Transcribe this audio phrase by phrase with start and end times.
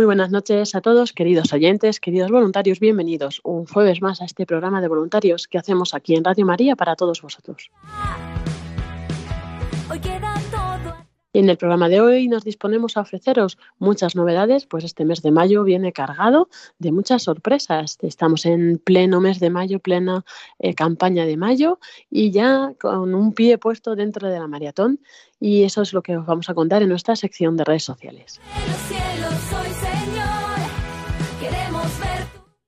[0.00, 4.46] Muy buenas noches a todos, queridos oyentes, queridos voluntarios, bienvenidos un jueves más a este
[4.46, 7.70] programa de voluntarios que hacemos aquí en Radio María para todos vosotros.
[11.32, 15.22] Y en el programa de hoy nos disponemos a ofreceros muchas novedades, pues este mes
[15.22, 16.48] de mayo viene cargado
[16.78, 17.98] de muchas sorpresas.
[18.00, 20.24] Estamos en pleno mes de mayo, plena
[20.58, 21.78] eh, campaña de mayo
[22.10, 24.98] y ya con un pie puesto dentro de la maratón
[25.38, 28.40] y eso es lo que os vamos a contar en nuestra sección de redes sociales.
[28.90, 29.59] En los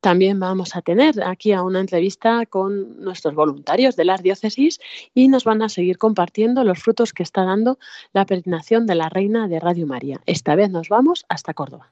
[0.02, 4.80] También vamos a tener aquí a una entrevista con nuestros voluntarios de las diócesis
[5.14, 7.78] y nos van a seguir compartiendo los frutos que está dando
[8.12, 10.20] la peregrinación de la Reina de Radio María.
[10.26, 11.88] Esta vez nos vamos hasta Córdoba.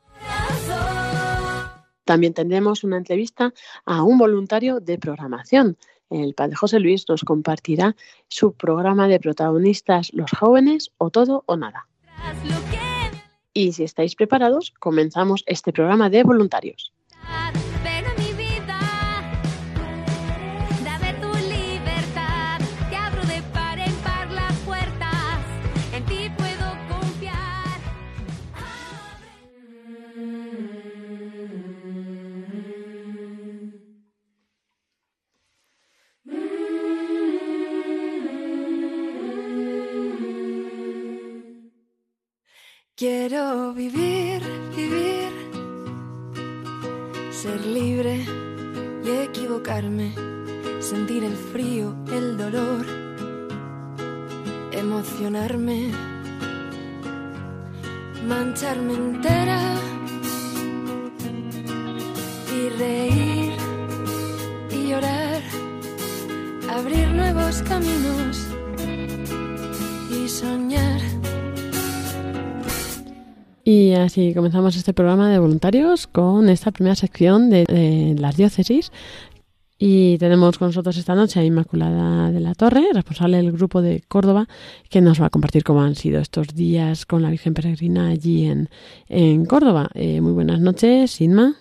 [2.04, 5.76] También tendremos una entrevista a un voluntario de programación.
[6.10, 7.94] El padre José Luis nos compartirá
[8.26, 11.86] su programa de protagonistas Los jóvenes o todo o nada.
[13.54, 16.92] Y si estáis preparados, comenzamos este programa de voluntarios.
[43.50, 44.40] Vivir,
[44.76, 45.32] vivir,
[47.32, 48.24] ser libre
[49.04, 50.14] y equivocarme,
[50.78, 52.86] sentir el frío, el dolor,
[54.70, 55.90] emocionarme,
[58.28, 59.74] mancharme entera
[62.54, 63.52] y reír
[64.70, 65.42] y llorar,
[66.72, 68.46] abrir nuevos caminos
[70.08, 71.09] y soñar.
[73.64, 78.90] Y así comenzamos este programa de voluntarios con esta primera sección de, de las diócesis.
[79.82, 84.02] Y tenemos con nosotros esta noche a Inmaculada de la Torre, responsable del grupo de
[84.06, 84.46] Córdoba,
[84.90, 88.44] que nos va a compartir cómo han sido estos días con la Virgen Peregrina allí
[88.44, 88.68] en,
[89.08, 89.88] en Córdoba.
[89.94, 91.54] Eh, muy buenas noches, Inma.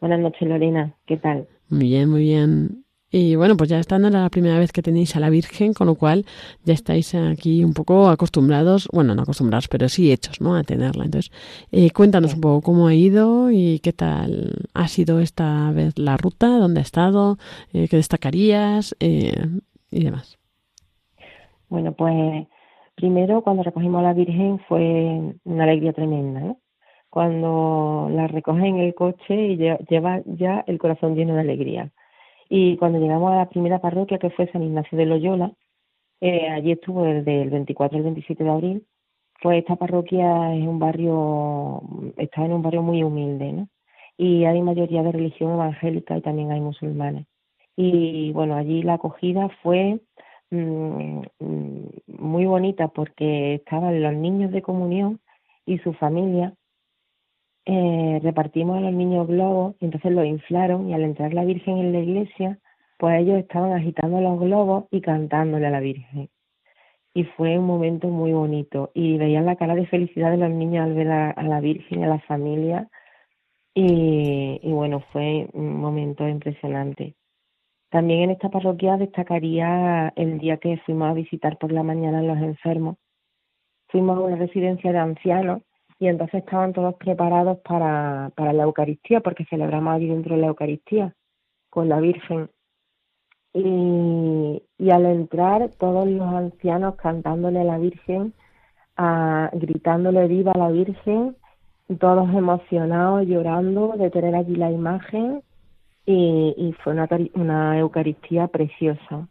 [0.00, 0.94] Buenas noches, Lorena.
[1.04, 1.48] ¿Qué tal?
[1.68, 2.84] Muy bien, muy bien.
[3.18, 5.72] Y bueno, pues ya esta no era la primera vez que tenéis a la Virgen,
[5.72, 6.26] con lo cual
[6.64, 10.54] ya estáis aquí un poco acostumbrados, bueno, no acostumbrados, pero sí hechos, ¿no?
[10.54, 11.04] A tenerla.
[11.06, 11.32] Entonces,
[11.72, 16.18] eh, cuéntanos un poco cómo ha ido y qué tal ha sido esta vez la
[16.18, 17.38] ruta, dónde ha estado,
[17.72, 19.46] eh, qué destacarías eh,
[19.90, 20.36] y demás.
[21.70, 22.46] Bueno, pues
[22.96, 26.58] primero cuando recogimos a la Virgen fue una alegría tremenda, ¿no?
[27.08, 31.92] Cuando la recogen en el coche y lle- lleva ya el corazón lleno de alegría.
[32.48, 35.52] Y cuando llegamos a la primera parroquia, que fue San Ignacio de Loyola,
[36.20, 38.86] eh, allí estuvo desde el 24 al 27 de abril,
[39.42, 41.82] pues esta parroquia es un barrio,
[42.16, 43.68] está en un barrio muy humilde, ¿no?
[44.16, 47.26] Y hay mayoría de religión evangélica y también hay musulmanes.
[47.76, 50.00] Y bueno, allí la acogida fue
[50.50, 55.20] mm, mm, muy bonita porque estaban los niños de comunión
[55.66, 56.54] y su familia.
[57.66, 61.78] Eh, repartimos a los niños globos y entonces los inflaron y al entrar la Virgen
[61.78, 62.58] en la iglesia,
[62.98, 66.30] pues ellos estaban agitando los globos y cantándole a la Virgen.
[67.14, 70.84] Y fue un momento muy bonito y veían la cara de felicidad de los niños
[70.84, 72.88] al ver a, la Virgen, a la familia
[73.74, 77.14] y bueno, fue un momento impresionante.
[77.90, 82.22] También en esta parroquia destacaría el día que fuimos a visitar por la mañana a
[82.22, 82.96] los enfermos.
[83.88, 85.62] Fuimos a una residencia de ancianos
[85.98, 90.48] y entonces estaban todos preparados para, para la Eucaristía, porque celebramos allí dentro de la
[90.48, 91.14] Eucaristía
[91.70, 92.50] con la Virgen.
[93.54, 98.34] Y, y al entrar, todos los ancianos cantándole a la Virgen,
[99.52, 101.36] gritándole viva a la Virgen,
[101.98, 105.42] todos emocionados, llorando de tener allí la imagen
[106.04, 109.28] y, y fue una, una Eucaristía preciosa.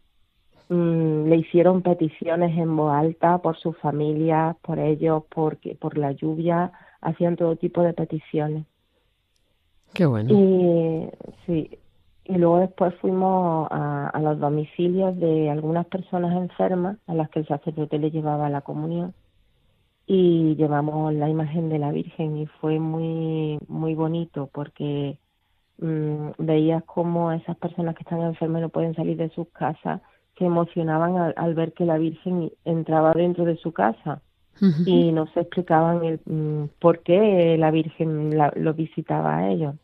[0.68, 6.12] Mm, le hicieron peticiones en voz alta por sus familias, por ellos, porque, por la
[6.12, 8.66] lluvia, hacían todo tipo de peticiones.
[9.94, 10.32] Qué bueno.
[10.32, 11.08] Y
[11.46, 11.78] sí,
[12.24, 17.40] y luego después fuimos a, a los domicilios de algunas personas enfermas a las que
[17.40, 19.14] el sacerdote le llevaba la comunión
[20.06, 25.18] y llevamos la imagen de la Virgen y fue muy muy bonito porque
[25.78, 30.00] mm, veías cómo esas personas que están enfermas no pueden salir de sus casas
[30.38, 34.22] se emocionaban al, al ver que la Virgen entraba dentro de su casa
[34.86, 39.74] y no se explicaban el mm, por qué la Virgen la, lo visitaba a ellos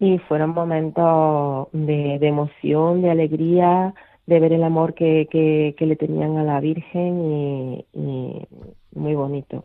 [0.00, 3.94] y fueron momentos de, de emoción, de alegría,
[4.26, 8.46] de ver el amor que, que, que le tenían a la Virgen y, y
[8.94, 9.64] muy bonito.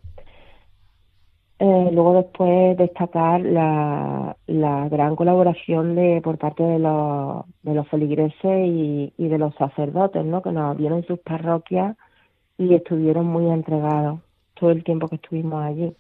[1.60, 7.88] Eh, luego después destacar la, la gran colaboración de por parte de los, de los
[7.88, 10.42] feligreses y, y de los sacerdotes, ¿no?
[10.42, 11.96] que nos vieron sus parroquias
[12.58, 14.20] y estuvieron muy entregados
[14.56, 15.96] todo el tiempo que estuvimos allí.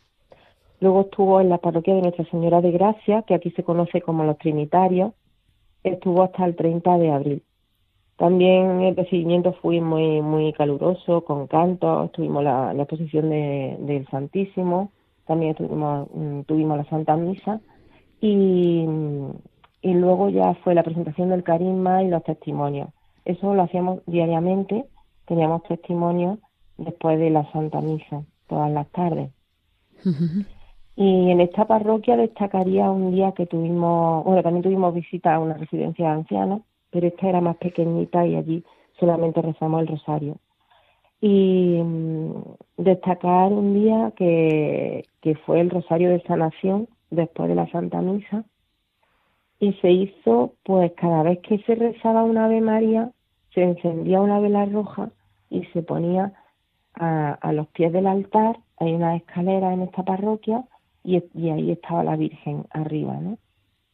[0.79, 4.25] Luego estuvo en la parroquia de Nuestra Señora de Gracia, que aquí se conoce como
[4.25, 5.13] los Trinitarios,
[5.83, 7.43] estuvo hasta el 30 de abril.
[8.17, 14.07] También el recibimiento fue muy muy caluroso, con cantos, tuvimos la, la exposición de, del
[14.07, 14.91] Santísimo,
[15.25, 17.61] también tuvimos, mm, tuvimos la Santa Misa
[18.21, 18.85] y,
[19.81, 22.89] y luego ya fue la presentación del carisma y los testimonios.
[23.25, 24.85] Eso lo hacíamos diariamente,
[25.25, 26.39] teníamos testimonios
[26.77, 29.31] después de la Santa Misa, todas las tardes.
[30.95, 35.55] Y en esta parroquia destacaría un día que tuvimos, bueno, también tuvimos visita a una
[35.55, 36.61] residencia de ancianos,
[36.91, 38.63] pero esta era más pequeñita y allí
[38.99, 40.37] solamente rezamos el rosario.
[41.25, 42.33] Y mm,
[42.75, 48.43] destacar un día que, que fue el rosario de sanación después de la Santa Misa
[49.57, 53.11] y se hizo, pues cada vez que se rezaba una Ave María,
[53.53, 55.11] se encendía una vela roja
[55.49, 56.33] y se ponía
[56.95, 60.65] a, a los pies del altar, hay una escalera en esta parroquia,
[61.05, 63.37] y, y ahí estaba la Virgen arriba, ¿no?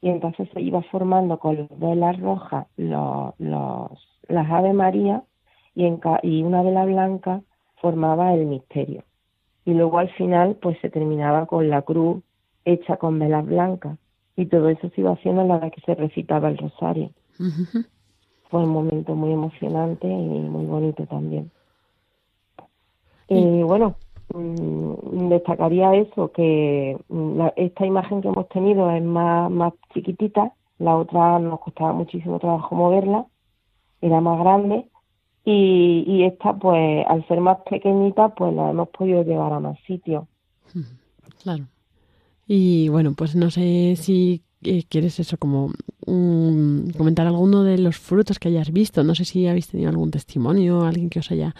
[0.02, 3.92] Y entonces se iba formando con velas rojas los, los,
[4.28, 5.22] las Ave María
[5.80, 7.42] y, en, ca- y una vela blanca
[7.81, 9.04] formaba el misterio.
[9.64, 12.22] Y luego al final pues se terminaba con la cruz
[12.66, 13.98] hecha con velas blancas
[14.36, 17.12] y todo eso se iba haciendo a la vez que se recitaba el rosario.
[18.50, 21.50] Fue un momento muy emocionante y muy bonito también.
[23.30, 23.96] Y bueno,
[24.34, 30.52] mm, destacaría eso, que mm, la- esta imagen que hemos tenido es más, más chiquitita,
[30.80, 33.26] la otra nos costaba muchísimo trabajo moverla,
[34.02, 34.88] era más grande,
[35.50, 39.78] y, y esta pues al ser más pequeñita pues la hemos podido llevar a más
[39.88, 40.25] sitios.
[41.44, 41.66] Claro.
[42.48, 45.72] Y bueno, pues no sé si eh, quieres eso, como
[46.06, 49.04] mm, comentar alguno de los frutos que hayas visto.
[49.04, 51.56] No sé si habéis tenido algún testimonio, alguien que os haya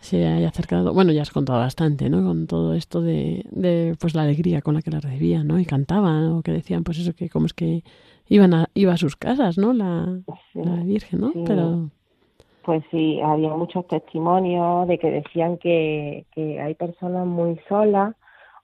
[0.00, 0.92] se haya acercado.
[0.94, 2.22] Bueno, ya has contado bastante, ¿no?
[2.22, 5.58] Con todo esto de, de pues la alegría con la que la recibían, ¿no?
[5.58, 7.82] Y cantaban o que decían, pues eso que como es que
[8.28, 9.72] iban a iba a sus casas, ¿no?
[9.72, 10.20] La,
[10.52, 11.32] Sí, la Virgen, ¿no?
[11.32, 11.42] sí.
[11.46, 11.90] Pero
[12.68, 18.14] Pues sí, había muchos testimonios de que decían que, que hay personas muy solas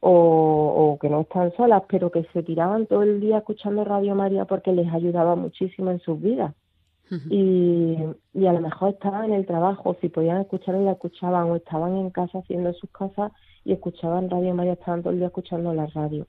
[0.01, 4.14] o, o que no están solas, pero que se tiraban todo el día escuchando Radio
[4.14, 6.55] María porque les ayudaba muchísimo en sus vidas.
[7.31, 7.97] Y,
[8.35, 11.97] y a lo mejor estaban en el trabajo, si podían escuchar, la escuchaban, o estaban
[11.97, 13.33] en casa haciendo sus cosas
[13.64, 16.26] y escuchaban Radio María, estaban todo el día escuchando la radio.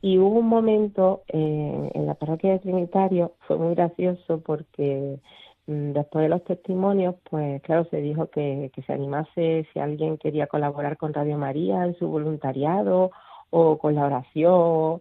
[0.00, 5.18] Y hubo un momento eh, en la parroquia de Trinitario, fue muy gracioso porque
[5.66, 10.46] después de los testimonios, pues claro, se dijo que, que se animase si alguien quería
[10.46, 13.10] colaborar con Radio María en su voluntariado
[13.50, 15.00] o con la oración.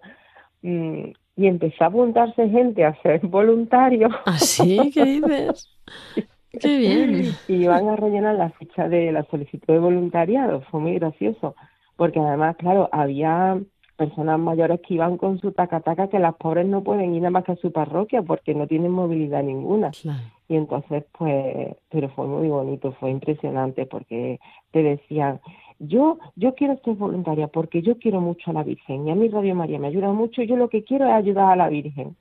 [0.62, 5.70] mm, y empezó a apuntarse gente a ser voluntario así, ¿qué dices?
[6.52, 7.32] Qué bien.
[7.48, 10.62] y iban a rellenar la ficha de la solicitud de voluntariado.
[10.72, 11.56] Fue muy gracioso,
[11.96, 13.60] porque además, claro, había
[13.96, 17.44] personas mayores que iban con su tacataca que las pobres no pueden ir nada más
[17.44, 19.92] que a su parroquia porque no tienen movilidad ninguna.
[19.92, 20.24] Claro.
[20.50, 24.40] Y entonces, pues, pero fue muy bonito, fue impresionante porque
[24.72, 25.40] te decían,
[25.80, 29.30] yo, yo quiero ser voluntaria porque yo quiero mucho a la Virgen y a mí
[29.30, 32.18] Radio María me ayuda mucho y yo lo que quiero es ayudar a la Virgen.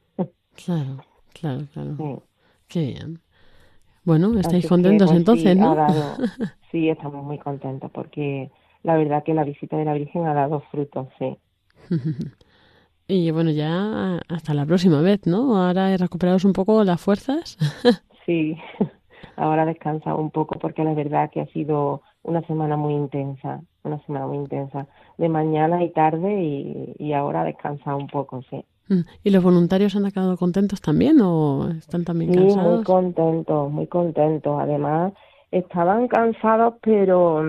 [0.55, 1.97] Claro, claro, claro.
[1.97, 2.05] Sí.
[2.69, 3.21] Qué bien.
[4.05, 5.75] Bueno, estáis Así que, contentos pues, entonces, sí, ¿no?
[5.75, 6.17] dado-
[6.73, 8.51] sí, estamos muy contentos porque
[8.83, 11.37] la verdad que la visita de la Virgen ha dado frutos, sí.
[13.09, 15.57] Y bueno, ya hasta la próxima vez, ¿no?
[15.63, 17.59] Ahora recuperados un poco las fuerzas.
[18.29, 18.59] Sí,
[19.37, 23.99] ahora descansa un poco porque la verdad que ha sido una semana muy intensa, una
[24.05, 28.63] semana muy intensa, de mañana y tarde y, y ahora descansa un poco, sí.
[28.89, 29.01] Mm.
[29.25, 32.75] ¿Y los voluntarios han quedado contentos también o están también Sí, cansados?
[32.77, 34.61] muy contentos, muy contentos.
[34.61, 35.15] Además,
[35.51, 37.43] estaban cansados, pero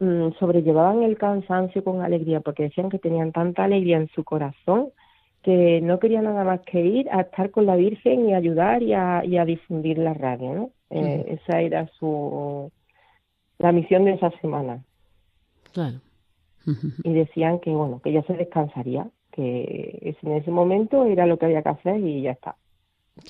[0.00, 4.88] mm, sobrellevaban el cansancio con alegría, porque decían que tenían tanta alegría en su corazón
[5.46, 8.94] que no querían nada más que ir a estar con la Virgen y ayudar y
[8.94, 10.70] a, y a difundir la radio, ¿no?
[10.90, 12.72] Eh, esa era su
[13.58, 14.82] la misión de esa semana.
[15.72, 16.00] Claro.
[17.04, 21.46] Y decían que, bueno, que ya se descansaría, que en ese momento era lo que
[21.46, 22.56] había que hacer y ya está.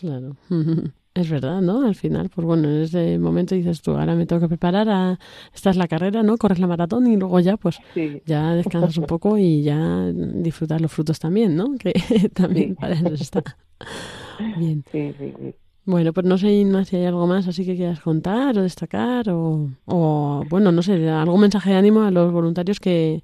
[0.00, 0.36] Claro.
[1.16, 1.86] Es verdad, ¿no?
[1.86, 5.18] Al final, pues bueno, en ese momento dices tú, ahora me tengo que preparar a...
[5.54, 6.36] Esta es la carrera, ¿no?
[6.36, 8.20] Corres la maratón y luego ya, pues, Sí.
[8.26, 11.74] ya descansas un poco y ya disfrutas los frutos también, ¿no?
[11.78, 11.94] Que
[12.34, 13.42] también para eso está.
[14.58, 14.84] Bien.
[14.92, 15.54] Sí, sí, sí.
[15.86, 19.30] Bueno, pues no sé, Inma, si hay algo más así que quieras contar o destacar
[19.30, 23.22] o, o bueno, no sé, algún mensaje de ánimo a los voluntarios que,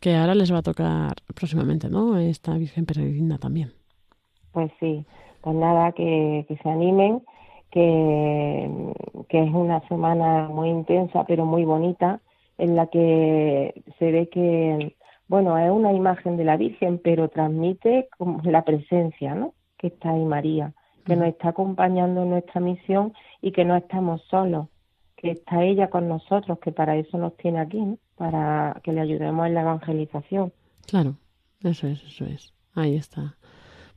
[0.00, 2.16] que ahora les va a tocar próximamente, ¿no?
[2.16, 3.72] Esta Virgen Peregrina también.
[4.52, 5.04] Pues sí,
[5.46, 7.22] pues nada, que, que se animen,
[7.70, 8.68] que,
[9.28, 12.20] que es una semana muy intensa pero muy bonita,
[12.58, 14.96] en la que se ve que,
[15.28, 19.54] bueno, es una imagen de la Virgen, pero transmite como la presencia, ¿no?
[19.78, 20.74] Que está ahí María,
[21.04, 24.66] que nos está acompañando en nuestra misión y que no estamos solos,
[25.14, 27.98] que está ella con nosotros, que para eso nos tiene aquí, ¿no?
[28.16, 30.52] Para que le ayudemos en la evangelización.
[30.88, 31.14] Claro,
[31.62, 32.52] eso es, eso es.
[32.74, 33.36] Ahí está.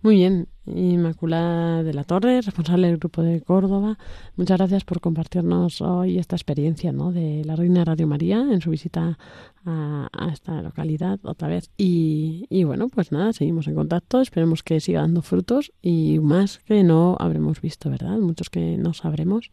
[0.02, 3.98] Muy bien, Inmaculada de la Torre, responsable del Grupo de Córdoba.
[4.38, 7.12] Muchas gracias por compartirnos hoy esta experiencia ¿no?
[7.12, 9.18] de la Reina Radio María en su visita
[9.66, 11.70] a, a esta localidad otra vez.
[11.76, 16.60] Y, y bueno, pues nada, seguimos en contacto, esperemos que siga dando frutos y más
[16.60, 18.20] que no habremos visto, ¿verdad?
[18.20, 19.52] Muchos que no sabremos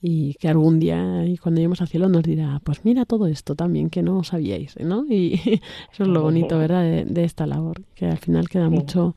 [0.00, 3.54] y que algún día y cuando lleguemos al cielo nos dirá, pues mira todo esto
[3.54, 5.04] también que no sabíais, ¿no?
[5.08, 5.34] Y
[5.92, 6.82] eso es lo bonito, ¿verdad?
[6.82, 9.14] De, de esta labor, que al final queda Sí.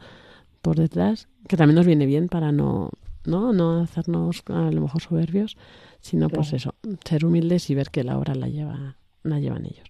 [0.61, 2.89] Por detrás, que también nos viene bien para no,
[3.25, 5.57] no, no hacernos a lo mejor soberbios,
[6.01, 6.57] sino pues Claro.
[6.57, 9.87] eso, ser humildes y ver que la obra la lleva, la llevan ellos.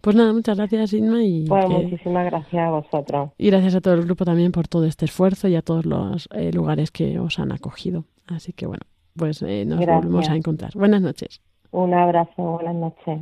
[0.00, 3.30] Pues nada, muchas gracias Inma y, Pues que- muchísimas gracias a vosotros.
[3.36, 6.28] y gracias a todo el grupo también por todo este esfuerzo y a todos los
[6.32, 8.04] eh, lugares que os han acogido.
[8.26, 8.82] Así que bueno,
[9.14, 10.04] pues eh, nos Gracias.
[10.04, 10.72] volvemos a encontrar.
[10.74, 11.42] Buenas noches.
[11.72, 13.20] Un abrazo, buenas noches.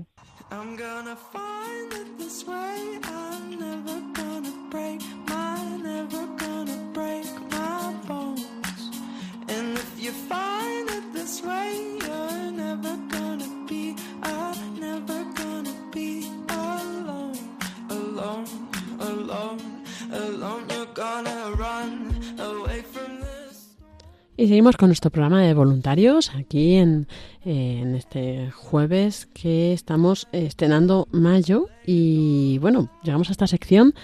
[24.40, 27.08] Y seguimos con nuestro programa de voluntarios aquí en,
[27.44, 31.66] en este jueves que estamos estrenando mayo.
[31.84, 33.94] Y bueno, llegamos a esta sección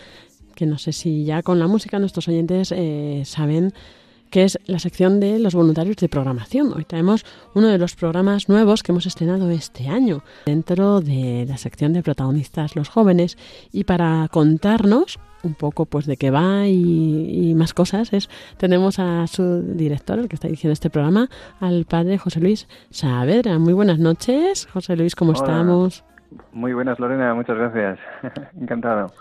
[0.57, 3.73] que no sé si ya con la música nuestros oyentes eh, saben
[4.35, 6.73] que es la sección de los voluntarios de programación.
[6.75, 7.25] Hoy tenemos
[7.55, 12.03] uno de los programas nuevos que hemos estrenado este año dentro de la sección de
[12.03, 13.39] protagonistas los jóvenes
[13.71, 18.99] y para contarnos un poco pues de qué va y, y más cosas es tenemos
[18.99, 21.29] a su director, el que está dirigiendo este programa,
[21.61, 23.61] al padre José Luis Saavedra.
[23.61, 25.39] Muy buenas noches, José Luis, ¿cómo Hola.
[25.39, 26.05] estamos?
[26.51, 28.01] Muy buenas, Lorena, muchas gracias.
[28.61, 29.13] Encantado.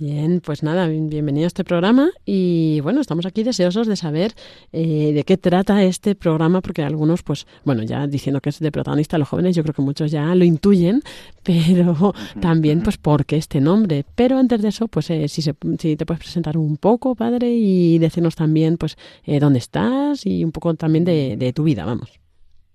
[0.00, 4.32] Bien, pues nada, bien- bienvenido a este programa y bueno, estamos aquí deseosos de saber
[4.72, 8.72] eh, de qué trata este programa porque algunos, pues bueno, ya diciendo que es de
[8.72, 11.02] protagonista los jóvenes, yo creo que muchos ya lo intuyen,
[11.44, 14.06] pero también pues por qué este nombre.
[14.14, 17.50] Pero antes de eso, pues eh, si, se- si te puedes presentar un poco, padre,
[17.50, 21.84] y decirnos también pues eh, dónde estás y un poco también de, de tu vida,
[21.84, 22.18] vamos.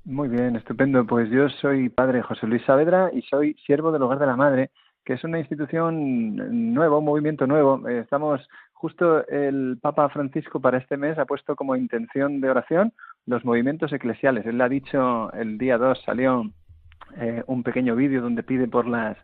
[0.03, 1.03] Muy bien, estupendo.
[1.07, 4.69] Pues yo soy padre José Luis Saavedra y soy siervo del Hogar de la Madre,
[5.05, 7.87] que es una institución nueva, un movimiento nuevo.
[7.87, 8.41] Eh, Estamos,
[8.73, 12.91] justo el Papa Francisco para este mes ha puesto como intención de oración
[13.27, 14.45] los movimientos eclesiales.
[14.45, 16.51] Él ha dicho el día 2 salió
[17.17, 19.15] eh, un pequeño vídeo donde pide por las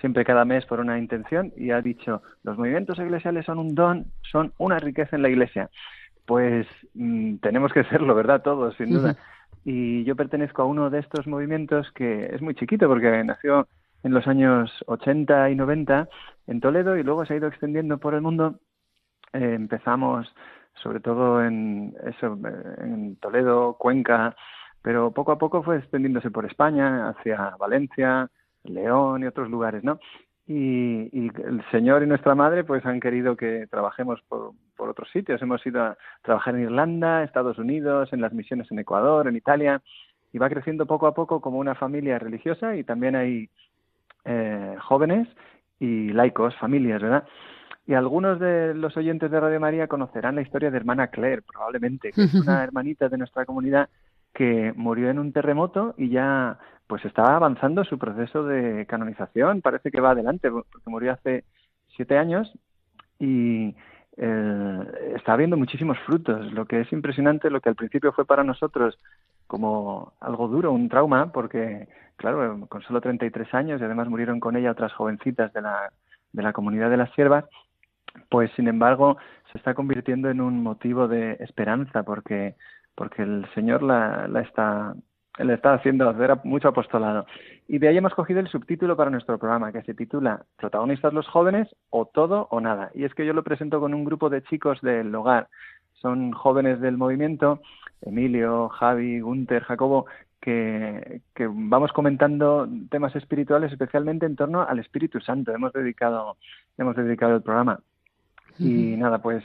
[0.00, 4.06] siempre cada mes por una intención y ha dicho los movimientos eclesiales son un don,
[4.30, 5.70] son una riqueza en la Iglesia.
[6.26, 8.42] Pues mm, tenemos que serlo, ¿verdad?
[8.42, 9.16] Todos, sin duda.
[9.64, 13.66] Y yo pertenezco a uno de estos movimientos que es muy chiquito porque nació
[14.02, 16.08] en los años 80 y 90
[16.46, 18.60] en Toledo y luego se ha ido extendiendo por el mundo.
[19.32, 20.32] Eh, empezamos
[20.82, 22.38] sobre todo en eso,
[22.78, 24.36] en Toledo, Cuenca,
[24.82, 28.30] pero poco a poco fue extendiéndose por España, hacia Valencia,
[28.64, 29.98] León y otros lugares, ¿no?
[30.46, 35.10] Y, y el Señor y nuestra Madre pues han querido que trabajemos por, por otros
[35.10, 35.42] sitios.
[35.42, 39.82] Hemos ido a trabajar en Irlanda, Estados Unidos, en las misiones en Ecuador, en Italia,
[40.32, 43.50] y va creciendo poco a poco como una familia religiosa y también hay
[44.24, 45.28] eh, jóvenes
[45.78, 47.24] y laicos, familias, ¿verdad?
[47.86, 52.12] Y algunos de los oyentes de Radio María conocerán la historia de hermana Claire, probablemente,
[52.12, 53.88] que es una hermanita de nuestra comunidad
[54.34, 59.62] que murió en un terremoto y ya pues estaba avanzando su proceso de canonización.
[59.62, 61.44] Parece que va adelante, porque murió hace
[61.96, 62.52] siete años
[63.18, 63.74] y
[64.16, 66.52] eh, está habiendo muchísimos frutos.
[66.52, 68.98] Lo que es impresionante, lo que al principio fue para nosotros
[69.48, 74.56] como algo duro, un trauma, porque, claro, con solo 33 años y además murieron con
[74.56, 75.90] ella otras jovencitas de la,
[76.32, 77.46] de la comunidad de las siervas,
[78.30, 79.16] pues sin embargo
[79.50, 82.54] se está convirtiendo en un motivo de esperanza porque,
[82.94, 84.94] porque el Señor la, la está
[85.44, 87.26] le está haciendo hacer mucho apostolado.
[87.66, 91.28] Y de ahí hemos cogido el subtítulo para nuestro programa, que se titula Protagonistas los
[91.28, 92.90] jóvenes o todo o nada.
[92.94, 95.48] Y es que yo lo presento con un grupo de chicos del hogar.
[96.00, 97.60] Son jóvenes del movimiento,
[98.02, 100.06] Emilio, Javi, Gunter, Jacobo,
[100.40, 105.52] que, que, vamos comentando temas espirituales, especialmente en torno al Espíritu Santo.
[105.52, 106.36] Hemos dedicado,
[106.76, 107.80] hemos dedicado el programa.
[108.58, 109.44] Y nada, pues,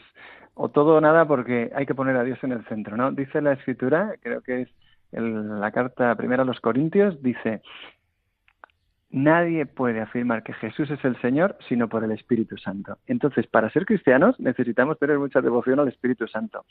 [0.56, 3.12] o todo o nada, porque hay que poner a Dios en el centro, ¿no?
[3.12, 4.70] Dice la Escritura, creo que es
[5.12, 7.62] la carta primera a los Corintios, dice,
[9.14, 12.98] nadie puede afirmar que Jesús es el Señor sino por el Espíritu Santo.
[13.08, 16.66] Entonces, para ser cristianos necesitamos tener mucha devoción al Espíritu Santo.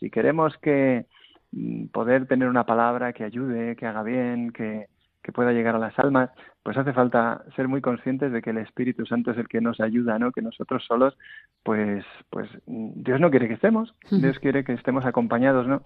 [0.00, 1.06] Si queremos que
[1.52, 4.86] mm, poder tener una palabra que ayude, que haga bien, que,
[5.22, 6.30] que pueda llegar a las almas,
[6.64, 9.80] pues hace falta ser muy conscientes de que el Espíritu Santo es el que nos
[9.80, 10.32] ayuda, ¿no?
[10.32, 11.16] Que nosotros solos,
[11.62, 15.82] pues, pues mm, Dios no quiere que estemos, Dios quiere que estemos acompañados, ¿no?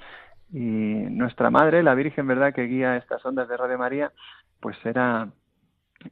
[0.53, 4.13] y nuestra madre, la Virgen, ¿verdad?, que guía estas ondas de Radio María,
[4.61, 5.29] pues era,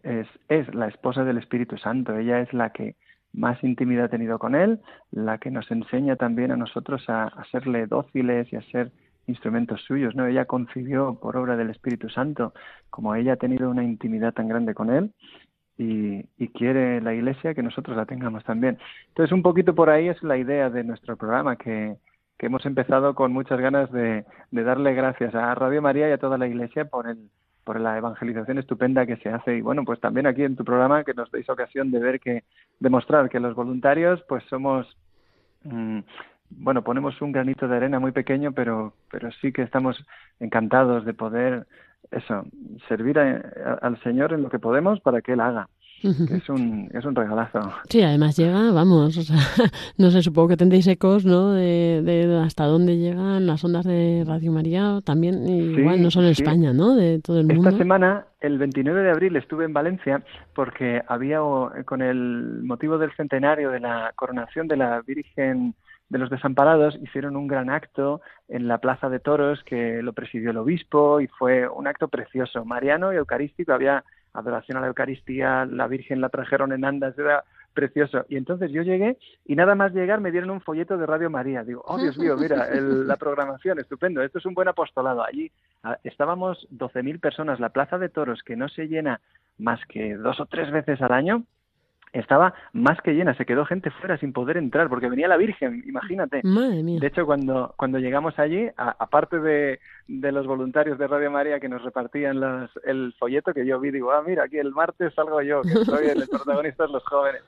[0.03, 2.97] es, es la esposa del Espíritu Santo, ella es la que
[3.33, 7.87] más intimidad ha tenido con él, la que nos enseña también a nosotros a, serle
[7.87, 8.93] dóciles y a ser
[9.27, 10.27] instrumentos suyos, ¿no?
[10.27, 12.53] Ella concibió por obra del Espíritu Santo,
[12.91, 15.13] como ella ha tenido una intimidad tan grande con él,
[15.77, 18.79] y, y, quiere la Iglesia que nosotros la tengamos también.
[19.09, 21.97] Entonces, un poquito por ahí es la idea de nuestro programa, que,
[22.39, 26.39] que hemos empezado con muchas ganas de, darle gracias a Radio María y a toda
[26.39, 27.31] la Iglesia por el
[27.65, 29.57] por la evangelización estupenda que se hace.
[29.57, 32.45] Y bueno pues también aquí en tu programa que nos deis ocasión de ver que
[32.79, 34.87] demostrar que los voluntarios pues somos
[35.65, 36.01] mm,
[36.51, 39.97] bueno ponemos un granito de arena muy pequeño pero pero sí que estamos
[40.41, 41.67] encantados de poder
[42.11, 42.45] eso
[42.89, 45.69] servir al Señor en lo que podemos para que él haga
[46.05, 47.61] es un, es un regalazo.
[47.89, 49.37] Sí, además llega, vamos, o sea,
[49.99, 51.53] no sé, supongo que tendréis ecos, ¿no?
[51.53, 56.33] De, de hasta dónde llegan las ondas de Radio María, también, igual, no solo en
[56.33, 56.95] España, ¿no?
[56.95, 57.71] De todo el mundo.
[57.71, 60.23] Esta semana, el 29 de abril, estuve en Valencia
[60.55, 61.41] porque había,
[61.87, 65.75] con el motivo del centenario de la coronación de la Virgen
[66.11, 70.51] de los Desamparados, hicieron un gran acto en la Plaza de Toros que lo presidió
[70.51, 75.65] el obispo y fue un acto precioso, mariano y eucarístico, había adoración a la Eucaristía,
[75.65, 78.25] la Virgen la trajeron en andas, era precioso.
[78.29, 81.65] Y entonces yo llegué y nada más llegar me dieron un folleto de Radio María.
[81.65, 85.25] Digo, oh Dios mío, mira, la programación, estupendo, esto es un buen apostolado.
[85.25, 85.51] Allí
[85.83, 89.21] ah, estábamos 12.000 personas, la Plaza de Toros, que no se llena
[89.59, 91.45] más que dos o tres veces al año,
[92.15, 95.83] estaba más que llena, se quedó gente fuera sin poder entrar porque venía la Virgen,
[95.87, 96.41] imagínate.
[96.43, 101.69] De hecho, cuando, cuando llegamos allí, aparte de, de, los voluntarios de Radio María que
[101.69, 105.43] nos repartían los, el folleto que yo vi, digo, ah, mira, aquí el martes salgo
[105.43, 107.43] yo, que soy el protagonista de los jóvenes.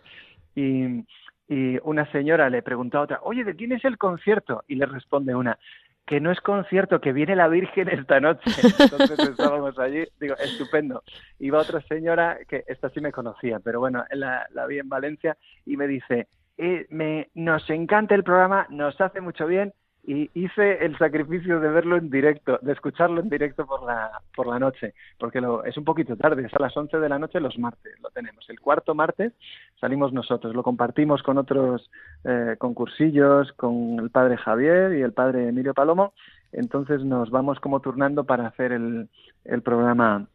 [0.57, 1.05] Y,
[1.49, 4.65] y una señora le preguntó a otra, oye, ¿de quién es el concierto?
[4.67, 5.59] Y le responde una,
[6.07, 8.43] que no es concierto, que viene la Virgen esta noche.
[8.79, 11.03] Entonces estábamos allí, digo, estupendo.
[11.41, 15.37] Iba otra señora, que esta sí me conocía, pero bueno, la, la vi en Valencia
[15.65, 19.75] y me dice, eh, me, nos encanta el programa, nos hace mucho bien
[20.07, 24.47] y hice el sacrificio de verlo en directo, de escucharlo en directo por la, por
[24.47, 27.41] la noche, porque lo, es un poquito tarde, es a las 11 de la noche
[27.41, 28.49] los martes, lo tenemos.
[28.49, 29.33] El cuarto martes
[29.81, 31.91] salimos nosotros, lo compartimos con otros
[32.25, 36.13] eh, concursillos, con el padre Javier y el padre Emilio Palomo,
[36.53, 39.09] entonces nos vamos como turnando para hacer el,
[39.45, 40.29] el programa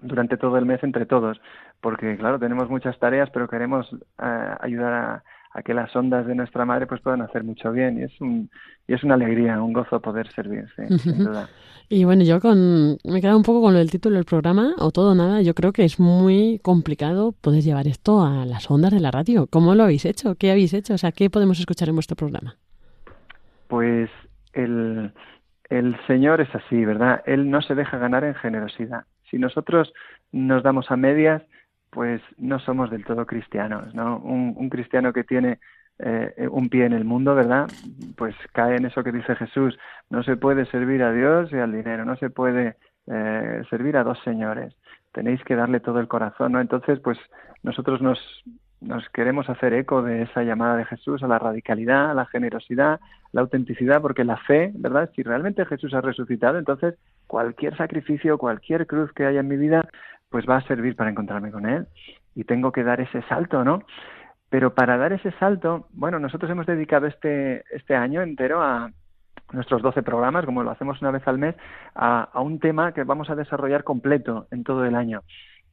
[0.00, 1.40] durante todo el mes entre todos,
[1.80, 3.88] porque claro, tenemos muchas tareas, pero queremos
[4.20, 7.98] eh, ayudar a a que las ondas de nuestra madre pues puedan hacer mucho bien
[7.98, 8.50] y es un
[8.86, 11.48] y es una alegría, un gozo poder servirse, sin duda.
[11.88, 14.90] Y bueno, yo con me he quedado un poco con el título del programa o
[14.90, 15.42] todo nada.
[15.42, 19.46] Yo creo que es muy complicado poder llevar esto a las ondas de la radio.
[19.46, 20.34] ¿Cómo lo habéis hecho?
[20.36, 20.94] ¿Qué habéis hecho?
[20.94, 22.56] O sea, ¿qué podemos escuchar en vuestro programa?
[23.68, 24.10] Pues
[24.54, 25.12] el
[25.72, 27.22] el Señor es así, ¿verdad?
[27.24, 29.04] Él no se deja ganar en generosidad.
[29.30, 29.90] Si nosotros
[30.30, 31.42] nos damos a medias,
[31.92, 34.16] pues no somos del todo cristianos, ¿no?
[34.16, 35.58] Un, cristiano que tiene
[35.98, 37.70] eh, un pie en el mundo, ¿verdad?
[38.16, 39.78] Pues cae en eso que dice Jesús,
[40.08, 42.76] no se puede servir a Dios y al dinero, no se puede
[43.06, 44.74] eh, servir a dos señores,
[45.12, 46.62] tenéis que darle todo el corazón, ¿no?
[46.62, 47.18] Entonces, pues
[47.62, 48.18] nosotros nos,
[48.80, 53.00] nos queremos hacer eco de esa llamada de Jesús a la radicalidad, a la generosidad,
[53.32, 55.10] la autenticidad, porque la fe, ¿verdad?
[55.14, 56.94] Si realmente Jesús ha resucitado, entonces
[57.26, 59.86] cualquier sacrificio, cualquier cruz que haya en mi vida,
[60.32, 61.86] pues va a servir para encontrarme con Él.
[62.34, 63.84] Y tengo que dar ese salto, ¿no?
[64.50, 68.90] Pero para dar ese salto, bueno, nosotros hemos dedicado este, este año entero a
[69.52, 71.54] nuestros 12 programas, como lo hacemos una vez al mes,
[71.94, 75.22] a, a un tema que vamos a desarrollar completo en todo el año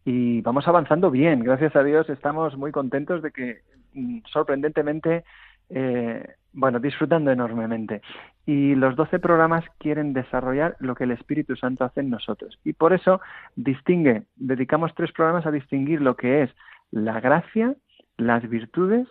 [0.05, 1.43] y vamos avanzando bien.
[1.43, 3.61] Gracias a Dios estamos muy contentos de que
[3.93, 5.23] mm, sorprendentemente,
[5.69, 8.01] eh, bueno, disfrutando enormemente.
[8.45, 12.59] Y los 12 programas quieren desarrollar lo que el Espíritu Santo hace en nosotros.
[12.63, 13.21] Y por eso
[13.55, 16.49] distingue, dedicamos tres programas a distinguir lo que es
[16.91, 17.75] la gracia,
[18.17, 19.07] las virtudes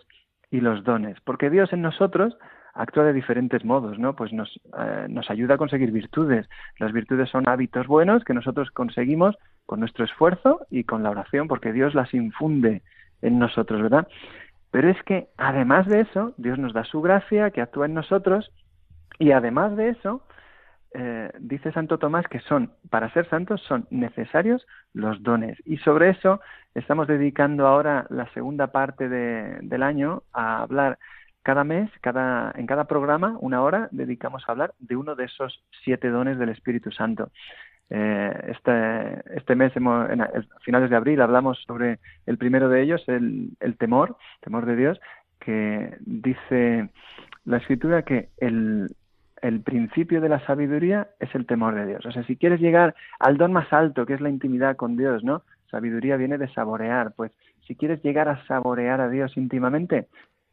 [0.51, 1.17] y los dones.
[1.23, 2.37] Porque Dios en nosotros
[2.73, 4.15] actúa de diferentes modos, ¿no?
[4.15, 6.47] Pues nos, eh, nos ayuda a conseguir virtudes.
[6.77, 11.47] Las virtudes son hábitos buenos que nosotros conseguimos con nuestro esfuerzo y con la oración,
[11.47, 12.81] porque Dios las infunde
[13.21, 14.07] en nosotros, ¿verdad?
[14.71, 18.51] Pero es que además de eso, Dios nos da su gracia que actúa en nosotros
[19.17, 20.23] y además de eso,
[20.93, 25.57] eh, dice Santo Tomás que son, para ser santos, son necesarios los dones.
[25.65, 26.39] Y sobre eso
[26.73, 30.99] estamos dedicando ahora la segunda parte del año a hablar
[31.43, 35.63] cada mes, cada, en cada programa, una hora, dedicamos a hablar de uno de esos
[35.83, 37.31] siete dones del Espíritu Santo.
[37.89, 40.29] Eh, este, este mes, hemos, en, a
[40.61, 44.99] finales de abril, hablamos sobre el primero de ellos, el, el temor, temor de Dios,
[45.39, 46.89] que dice
[47.45, 48.89] la Escritura que el,
[49.41, 52.05] el principio de la sabiduría es el temor de Dios.
[52.05, 55.23] O sea, si quieres llegar al don más alto, que es la intimidad con Dios,
[55.23, 55.43] ¿no?
[55.71, 57.13] Sabiduría viene de saborear.
[57.15, 57.31] Pues
[57.65, 60.07] si quieres llegar a saborear a Dios íntimamente,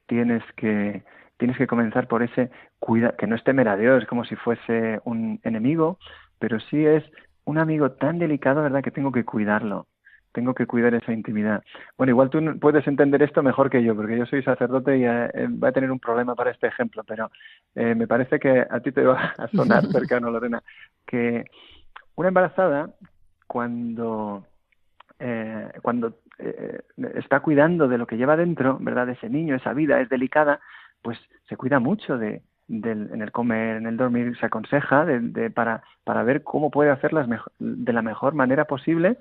[0.07, 1.03] tienes que
[1.39, 5.01] tienes que comenzar por ese cuida que no es temer a Dios como si fuese
[5.05, 5.99] un enemigo,
[6.39, 7.05] pero sí es
[7.47, 8.83] un amigo tan delicado, ¿verdad?
[8.83, 9.87] Que tengo que cuidarlo.
[10.33, 11.63] Tengo que cuidar esa intimidad.
[11.97, 15.31] Bueno, igual tú puedes entender esto mejor que yo, porque yo soy sacerdote y eh,
[15.33, 17.31] eh va a tener un problema para este ejemplo, pero
[17.75, 20.63] eh, me parece que a ti te va a sonar cercano, Lorena,
[21.07, 21.45] que
[22.17, 22.91] una embarazada
[23.47, 24.45] cuando
[25.19, 26.81] eh, cuando eh,
[27.15, 29.07] está cuidando de lo que lleva dentro, ¿verdad?
[29.07, 30.61] De ese niño, esa vida es delicada,
[31.01, 35.21] pues se cuida mucho de, del, en el comer, en el dormir, se aconseja de,
[35.21, 39.19] de, para, para ver cómo puede hacerlas de la mejor manera posible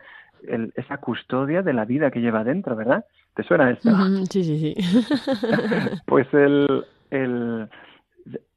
[0.48, 3.06] el, esa custodia de la vida que lleva dentro, ¿verdad?
[3.36, 3.90] ¿Te suena esto?
[4.30, 4.76] Sí, sí, sí.
[6.06, 7.70] pues el, el,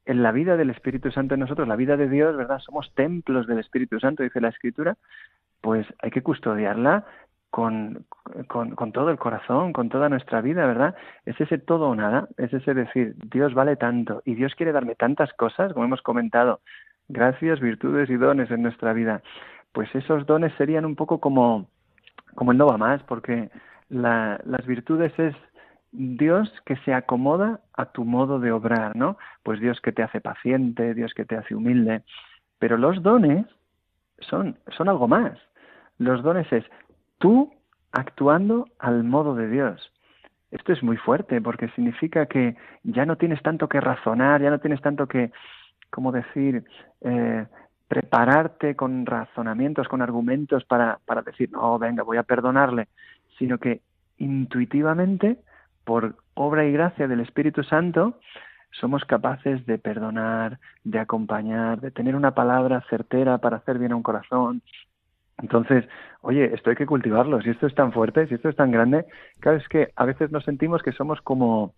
[0.05, 2.59] en la vida del Espíritu Santo en nosotros, la vida de Dios, ¿verdad?
[2.59, 4.97] Somos templos del Espíritu Santo, dice la Escritura,
[5.61, 7.05] pues hay que custodiarla
[7.49, 8.05] con,
[8.47, 10.95] con, todo el corazón, con toda nuestra vida, ¿verdad?
[11.25, 14.95] Es ese todo o nada, es ese decir, Dios vale tanto y Dios quiere darme
[14.95, 16.61] tantas cosas, como hemos comentado,
[17.07, 19.21] gracias, virtudes y dones en nuestra vida.
[19.71, 21.67] Pues esos dones serían un poco como,
[22.35, 23.49] como el no va más, porque
[23.89, 25.35] la, las virtudes es
[25.91, 29.17] Dios que se acomoda a tu modo de obrar, ¿no?
[29.41, 32.03] Pues Dios que te hace paciente, Dios que te hace humilde.
[32.59, 33.45] Pero los dones
[34.19, 35.37] son, son algo más.
[35.97, 36.63] Los dones es
[37.19, 37.53] tú
[37.91, 39.91] actuando al modo de Dios.
[40.51, 44.59] Esto es muy fuerte porque significa que ya no tienes tanto que razonar, ya no
[44.59, 45.31] tienes tanto que,
[45.91, 46.63] ¿cómo decir?,
[47.01, 47.45] eh,
[47.87, 52.87] prepararte con razonamientos, con argumentos para, para decir, no, venga, voy a perdonarle,
[53.37, 53.81] sino que
[54.17, 55.39] intuitivamente,
[55.85, 58.19] por obra y gracia del Espíritu Santo,
[58.71, 63.95] somos capaces de perdonar, de acompañar, de tener una palabra certera para hacer bien a
[63.95, 64.61] un corazón,
[65.41, 65.85] entonces,
[66.21, 67.41] oye, esto hay que cultivarlo.
[67.41, 69.05] Si esto es tan fuerte, si esto es tan grande,
[69.39, 71.73] claro, es que a veces nos sentimos que somos como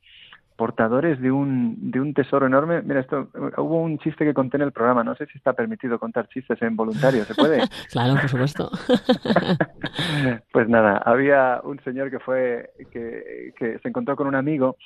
[0.55, 2.83] portadores de un, de un tesoro enorme.
[2.83, 5.03] Mira, esto hubo un chiste que conté en el programa.
[5.03, 7.25] No sé si está permitido contar chistes en voluntario.
[7.25, 7.61] ¿Se puede?
[7.91, 8.69] claro, por supuesto.
[10.53, 14.77] pues nada, había un señor que fue que, que se encontró con un amigo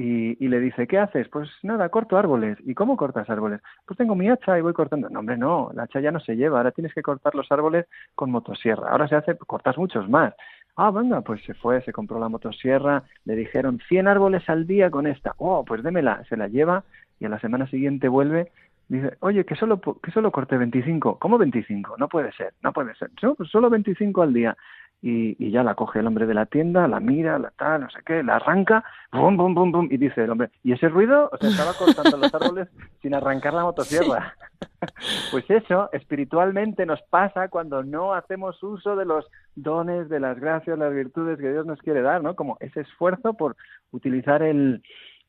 [0.00, 1.28] y, le dice, ¿qué haces?
[1.28, 2.56] Pues nada, corto árboles.
[2.64, 3.60] ¿Y cómo cortas árboles?
[3.84, 5.08] Pues tengo mi hacha y voy cortando.
[5.10, 7.86] No, hombre, no, la hacha ya no se lleva, ahora tienes que cortar los árboles
[8.14, 8.90] con motosierra.
[8.90, 10.34] Ahora se hace, cortas muchos más.
[10.76, 14.88] Ah, venga, pues se fue, se compró la motosierra, le dijeron 100 árboles al día
[14.90, 15.34] con esta.
[15.38, 16.84] Oh, pues démela, se la lleva
[17.18, 18.52] y a la semana siguiente vuelve
[18.88, 21.18] dice, oye, que solo, que solo corté 25.
[21.18, 21.96] ¿Cómo 25?
[21.98, 23.10] No puede ser, no puede ser.
[23.22, 24.56] No, pues solo 25 al día
[25.00, 27.90] y, y, ya la coge el hombre de la tienda, la mira, la tal, no
[27.90, 28.82] sé qué, la arranca,
[29.12, 31.30] bum, bum, bum, bum, y dice el hombre, ¿y ese ruido?
[31.32, 32.68] O sea, estaba cortando los árboles
[33.02, 34.34] sin arrancar la motosierra.
[35.30, 40.76] pues eso, espiritualmente nos pasa cuando no hacemos uso de los dones, de las gracias,
[40.78, 42.34] las virtudes que Dios nos quiere dar, ¿no?
[42.34, 43.56] Como ese esfuerzo por
[43.92, 44.82] utilizar el,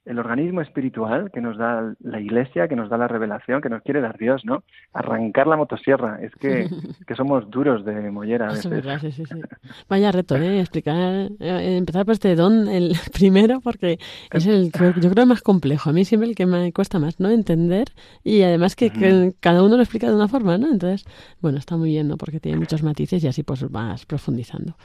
[0.10, 3.84] el organismo espiritual que nos da la Iglesia, que nos da la revelación, que nos
[3.84, 4.64] quiere dar Dios, ¿no?
[4.92, 6.20] Arrancar la motosierra.
[6.20, 6.68] Es que,
[7.08, 9.02] que somos duros de mollera a veces.
[9.02, 9.42] sí, sí, sí.
[9.88, 10.62] Vaya reto, ¿eh?
[10.62, 14.00] Explicar, eh, empezar por este don, el primero, porque
[14.32, 15.92] es el, yo creo, más complejo.
[15.92, 17.30] A mí siempre el que me cuesta más, ¿no?
[17.30, 17.90] Entender
[18.24, 20.72] y además que, que cada uno lo explica de una forma, ¿no?
[20.72, 21.06] Entonces,
[21.40, 22.18] bueno, está muy bien, ¿no?
[22.18, 24.76] Porque tiene muchos matices y así pues vas profundizando.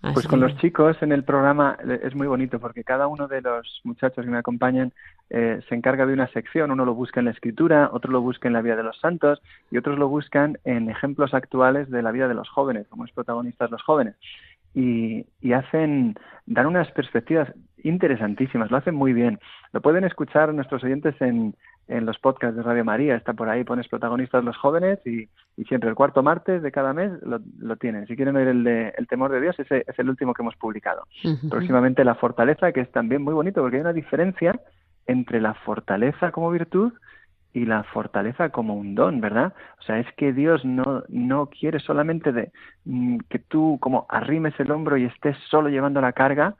[0.00, 3.42] Pues con los chicos en el programa eh, es muy bonito porque cada uno de
[3.42, 4.92] los muchachos que me acompañan
[5.28, 6.70] eh, se encarga de una sección.
[6.70, 9.42] Uno lo busca en la escritura, otro lo busca en la vida de los santos
[9.70, 13.12] y otros lo buscan en ejemplos actuales de la vida de los jóvenes, como es
[13.12, 14.14] protagonistas los jóvenes.
[14.74, 16.14] Y, y hacen,
[16.46, 17.52] dan unas perspectivas
[17.84, 19.38] interesantísimas, lo hacen muy bien.
[19.72, 21.54] Lo pueden escuchar nuestros oyentes en,
[21.88, 25.28] en los podcasts de Radio María, está por ahí, pones protagonistas los jóvenes y,
[25.68, 28.06] siempre el cuarto martes de cada mes lo, lo, tienen.
[28.06, 30.56] Si quieren oír el de El temor de Dios, ese es el último que hemos
[30.56, 31.02] publicado.
[31.50, 34.58] Próximamente la fortaleza, que es también muy bonito porque hay una diferencia
[35.06, 36.94] entre la fortaleza como virtud
[37.52, 39.52] y la fortaleza como un don, ¿verdad?
[39.80, 42.52] O sea, es que Dios no, no quiere solamente de
[42.84, 46.54] mm, que tú como arrimes el hombro y estés solo llevando la carga,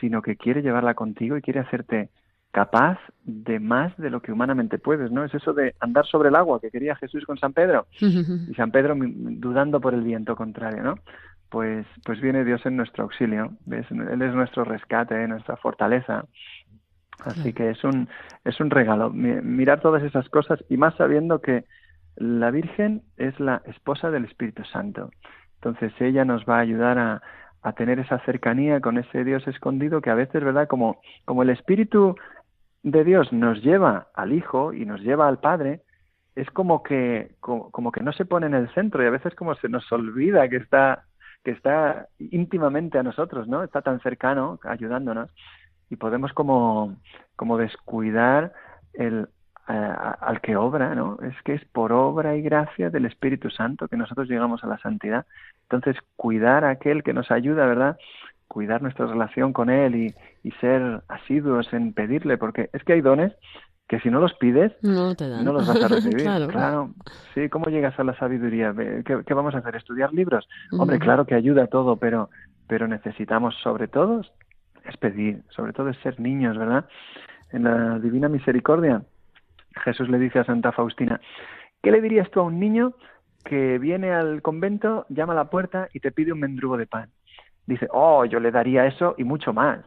[0.00, 2.10] sino que quiere llevarla contigo y quiere hacerte
[2.54, 5.24] capaz de más de lo que humanamente puedes, ¿no?
[5.24, 8.70] Es eso de andar sobre el agua que quería Jesús con San Pedro y San
[8.70, 10.94] Pedro dudando por el viento contrario, ¿no?
[11.50, 16.24] Pues, pues viene Dios en nuestro auxilio, Él es nuestro rescate, nuestra fortaleza.
[17.24, 18.08] Así que es un,
[18.44, 21.64] es un regalo mirar todas esas cosas y más sabiendo que
[22.16, 25.10] la Virgen es la esposa del Espíritu Santo.
[25.56, 27.22] Entonces ella nos va a ayudar a,
[27.64, 30.68] a tener esa cercanía con ese Dios escondido que a veces, ¿verdad?
[30.68, 32.14] Como, como el Espíritu
[32.82, 35.80] de Dios nos lleva al Hijo y nos lleva al Padre,
[36.36, 39.54] es como que, como, que no se pone en el centro y a veces como
[39.54, 41.04] se nos olvida que está,
[41.42, 43.64] que está íntimamente a nosotros, ¿no?
[43.64, 45.30] Está tan cercano, ayudándonos,
[45.88, 46.96] y podemos como,
[47.34, 48.52] como descuidar
[48.92, 49.28] el,
[49.66, 51.18] al que obra, ¿no?
[51.22, 54.78] Es que es por obra y gracia del Espíritu Santo que nosotros llegamos a la
[54.78, 55.26] santidad.
[55.62, 57.96] Entonces, cuidar a aquel que nos ayuda, ¿verdad?
[58.46, 63.00] cuidar nuestra relación con Él y, y, ser asiduos en pedirle, porque es que hay
[63.00, 63.32] dones
[63.88, 65.44] que si no los pides, no, te dan.
[65.44, 66.24] no los vas a recibir.
[66.50, 66.90] claro.
[67.34, 68.72] Sí, ¿cómo llegas a la sabiduría?
[69.04, 69.76] ¿Qué, qué vamos a hacer?
[69.76, 70.48] ¿Estudiar libros?
[70.72, 72.30] Hombre, claro que ayuda a todo, pero,
[72.66, 74.22] pero necesitamos sobre todo
[74.84, 76.86] es pedir, sobre todo es ser niños, ¿verdad?
[77.52, 79.02] En la Divina Misericordia,
[79.82, 81.20] Jesús le dice a Santa Faustina,
[81.82, 82.94] ¿qué le dirías tú a un niño
[83.44, 87.10] que viene al convento, llama a la puerta y te pide un mendrugo de pan?
[87.66, 89.80] dice, oh, yo le daría eso y mucho más.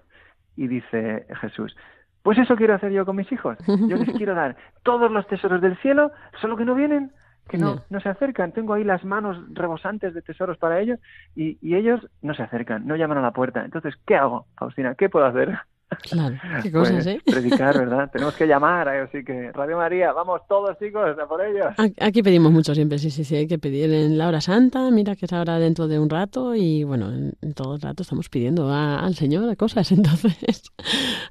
[0.56, 1.76] Y dice Jesús,
[2.24, 3.58] pues eso quiero hacer yo con mis hijos.
[3.66, 7.12] Yo les quiero dar todos los tesoros del cielo, solo que no vienen,
[7.48, 8.52] que no, no se acercan.
[8.52, 11.00] Tengo ahí las manos rebosantes de tesoros para ellos
[11.36, 13.64] y, y ellos no se acercan, no llaman a la puerta.
[13.64, 14.96] Entonces, ¿qué hago, Faustina?
[14.96, 15.58] ¿Qué puedo hacer?
[16.02, 17.22] Claro, qué cosas, pues, ¿eh?
[17.26, 18.10] Predicar, ¿verdad?
[18.12, 21.68] Tenemos que llamar, así que Radio María, vamos todos chicos, a por ellos.
[22.00, 25.16] Aquí pedimos mucho siempre, sí, sí, sí, hay que pedir en la hora santa, mira
[25.16, 28.72] que es ahora dentro de un rato y bueno, en, todo el rato estamos pidiendo
[28.72, 30.36] al Señor cosas, entonces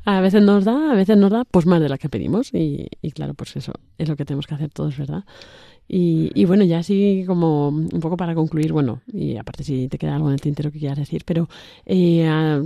[0.04, 2.88] a veces nos da, a veces nos da pues más de las que pedimos y,
[3.02, 5.24] y claro, pues eso es lo que tenemos que hacer todos, ¿verdad?
[5.88, 9.98] Y, y, bueno, ya así como un poco para concluir, bueno, y aparte si te
[9.98, 11.48] queda algo en el tintero que quieras decir, pero
[11.84, 12.60] eh, ah,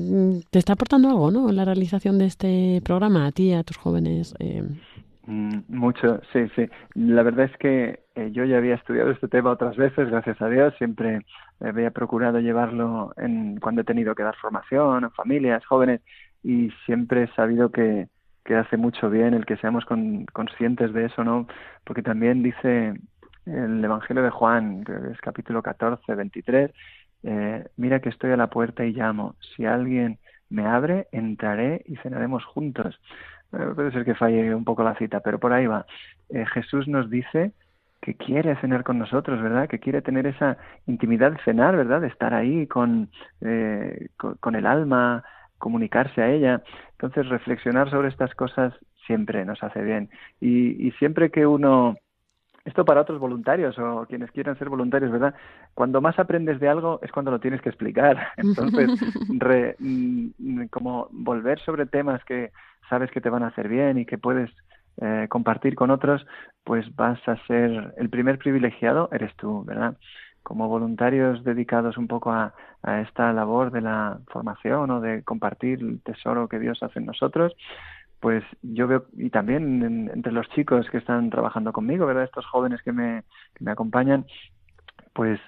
[0.50, 1.52] te está aportando algo, ¿no?
[1.52, 4.34] La realización de este programa a ti, a tus jóvenes.
[4.38, 4.64] Eh.
[5.26, 6.66] Mm, mucho, sí, sí.
[6.94, 10.48] La verdad es que eh, yo ya había estudiado este tema otras veces, gracias a
[10.48, 10.74] Dios.
[10.78, 11.20] Siempre
[11.60, 16.00] había procurado llevarlo en, cuando he tenido que dar formación a familias, jóvenes,
[16.42, 18.08] y siempre he sabido que,
[18.50, 19.84] que hace mucho bien el que seamos
[20.32, 21.46] conscientes de eso, ¿no?
[21.84, 22.94] Porque también dice
[23.46, 26.72] el Evangelio de Juan, que es capítulo 14, 23,
[27.22, 29.36] eh, mira que estoy a la puerta y llamo.
[29.54, 33.00] Si alguien me abre, entraré y cenaremos juntos.
[33.52, 35.86] Eh, puede ser que falle un poco la cita, pero por ahí va.
[36.30, 37.52] Eh, Jesús nos dice
[38.02, 39.68] que quiere cenar con nosotros, ¿verdad?
[39.68, 40.56] Que quiere tener esa
[40.88, 42.00] intimidad de cenar, ¿verdad?
[42.00, 43.10] De estar ahí con,
[44.16, 45.22] con, con el alma,
[45.60, 46.62] comunicarse a ella.
[46.92, 48.74] Entonces, reflexionar sobre estas cosas
[49.06, 50.10] siempre nos hace bien.
[50.40, 51.96] Y, y siempre que uno
[52.64, 55.34] esto para otros voluntarios o quienes quieran ser voluntarios, ¿verdad?
[55.74, 58.28] Cuando más aprendes de algo es cuando lo tienes que explicar.
[58.36, 58.90] Entonces,
[59.78, 62.52] mm, como volver sobre temas que
[62.88, 64.50] sabes que te van a hacer bien y que puedes
[65.00, 66.26] eh, compartir con otros,
[66.64, 69.96] pues vas a ser el primer privilegiado, eres tú, ¿verdad?
[70.42, 72.54] Como voluntarios dedicados un poco a,
[73.02, 77.52] esta labor de la formación o de compartir el tesoro que Dios hace en nosotros,
[78.20, 82.24] pues yo veo, y también entre los chicos que están trabajando conmigo, ¿verdad?
[82.24, 83.22] Estos jóvenes que me,
[83.54, 84.24] que me acompañan,
[85.12, 85.38] pues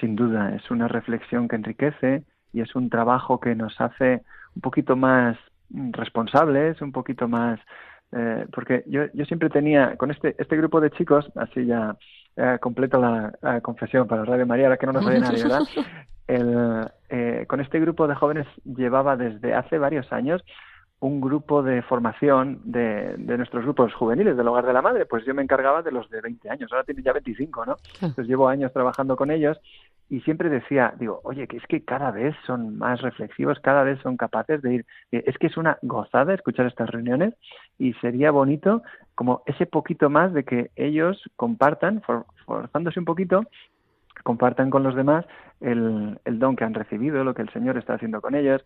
[0.00, 4.22] sin duda es una reflexión que enriquece y es un trabajo que nos hace
[4.54, 5.36] un poquito más
[5.68, 7.60] responsables, un poquito más
[8.12, 11.96] eh, porque yo, yo siempre tenía, con este, este grupo de chicos, así ya
[12.36, 15.62] eh, completo la, confesión para Radio María, ahora que no nos oye nadie, ¿verdad?
[16.28, 20.42] El, eh, con este grupo de jóvenes llevaba desde hace varios años
[21.00, 25.24] un grupo de formación de, de, nuestros grupos juveniles del Hogar de la Madre, pues
[25.26, 27.76] yo me encargaba de los de 20 años, ahora tienen ya 25, ¿no?
[27.94, 29.58] Entonces llevo años trabajando con ellos
[30.12, 33.98] y siempre decía, digo, oye, que es que cada vez son más reflexivos, cada vez
[34.02, 37.32] son capaces de ir, eh, es que es una gozada escuchar estas reuniones
[37.78, 38.82] y sería bonito
[39.14, 42.02] como ese poquito más de que ellos compartan,
[42.44, 43.44] forzándose un poquito,
[44.22, 45.24] compartan con los demás
[45.62, 48.62] el, el don que han recibido, lo que el Señor está haciendo con ellos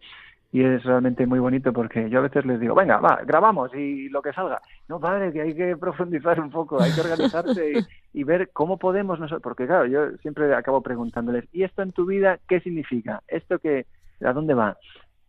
[0.56, 4.08] y es realmente muy bonito porque yo a veces les digo, venga, va, grabamos y
[4.08, 4.62] lo que salga.
[4.88, 9.20] No, padre, que hay que profundizar un poco, hay que organizarse y, ver cómo podemos
[9.20, 13.22] nosotros, porque claro, yo siempre acabo preguntándoles, ¿y esto en tu vida qué significa?
[13.28, 13.84] ¿Esto que,
[14.24, 14.78] a dónde va?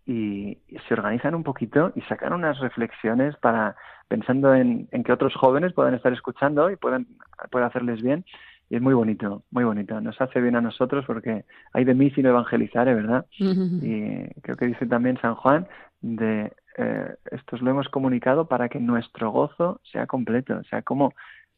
[0.05, 3.75] Y, se organizan un poquito y sacan unas reflexiones para,
[4.07, 7.05] pensando en, en que otros jóvenes puedan estar escuchando y puedan,
[7.51, 8.23] pueda hacerles bien
[8.69, 9.99] y es muy bonito, muy bonito.
[10.01, 13.25] Nos hace bien a nosotros porque hay de mí sin evangelizar, ¿verdad?
[13.39, 15.67] Y creo que dice también San Juan
[16.01, 21.13] de eh, esto lo hemos comunicado para que nuestro gozo sea completo, o sea, como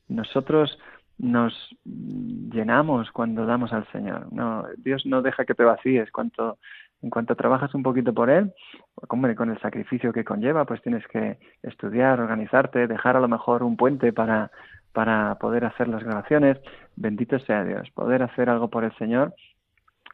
[0.07, 0.79] nosotros
[1.17, 1.53] nos
[1.85, 4.31] llenamos cuando damos al Señor.
[4.31, 6.09] No, Dios no deja que te vacíes.
[6.11, 6.57] Cuanto,
[7.01, 8.53] en cuanto trabajas un poquito por Él,
[9.07, 13.75] con el sacrificio que conlleva, pues tienes que estudiar, organizarte, dejar a lo mejor un
[13.75, 14.49] puente para
[14.93, 16.57] para poder hacer las grabaciones.
[16.95, 17.89] Bendito sea Dios.
[17.91, 19.33] Poder hacer algo por el Señor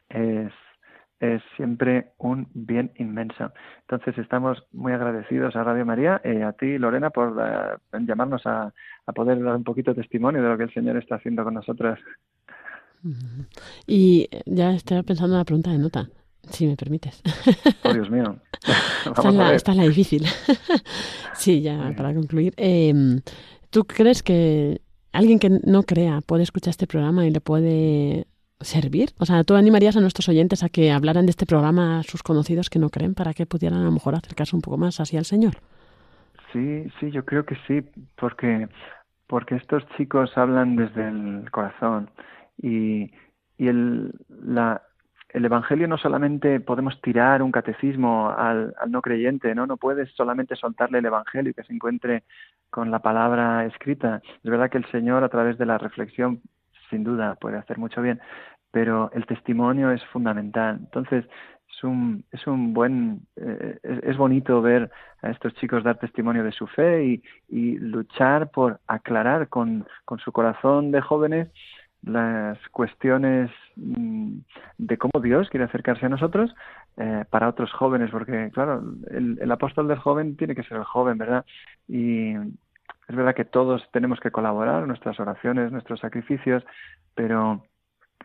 [0.08, 0.52] es,
[1.20, 3.52] es siempre un bien inmenso.
[3.82, 8.72] Entonces estamos muy agradecidos a Radio María y a ti, Lorena, por eh, llamarnos a,
[9.06, 11.54] a poder dar un poquito de testimonio de lo que el Señor está haciendo con
[11.54, 11.98] nosotros.
[13.86, 16.08] Y ya estoy pensando en la pregunta de nota,
[16.50, 17.22] si me permites.
[17.84, 18.36] Oh, Dios mío.
[19.06, 20.26] esta, es la, esta, es la, difícil.
[21.34, 22.52] sí, ya para concluir.
[22.56, 22.92] Eh,
[23.70, 24.80] ¿Tú crees que
[25.12, 28.26] alguien que no crea puede escuchar este programa y le puede
[28.60, 29.10] servir?
[29.18, 32.22] O sea, ¿tú animarías a nuestros oyentes a que hablaran de este programa a sus
[32.22, 35.16] conocidos que no creen para que pudieran a lo mejor acercarse un poco más así
[35.16, 35.54] al Señor?
[36.52, 37.82] Sí, sí, yo creo que sí,
[38.16, 38.68] porque,
[39.26, 42.10] porque estos chicos hablan desde el corazón
[42.56, 43.10] y,
[43.58, 44.82] y el, la,
[45.36, 49.66] el Evangelio no solamente podemos tirar un catecismo al, no creyente, ¿no?
[49.66, 52.22] No puedes solamente soltarle el Evangelio y que se encuentre
[52.70, 54.22] con la palabra escrita.
[54.42, 56.40] Es verdad que el Señor a través de la reflexión
[56.88, 58.18] sin duda puede hacer mucho bien,
[58.70, 60.78] pero el testimonio es fundamental.
[60.80, 61.26] Entonces,
[61.68, 66.52] es un, es un buen, eh, es, bonito ver a estos chicos dar testimonio de
[66.52, 71.48] su fe y, y luchar por aclarar con, con su corazón de jóvenes
[72.06, 74.38] las cuestiones mm,
[74.78, 76.54] de cómo Dios quiere acercarse a nosotros
[76.96, 80.84] eh, para otros jóvenes, porque claro, el, el, apóstol del joven tiene que ser el
[80.84, 81.44] joven, ¿verdad?
[81.88, 86.64] Y es verdad que todos tenemos que colaborar, nuestras oraciones, nuestros sacrificios,
[87.14, 87.62] pero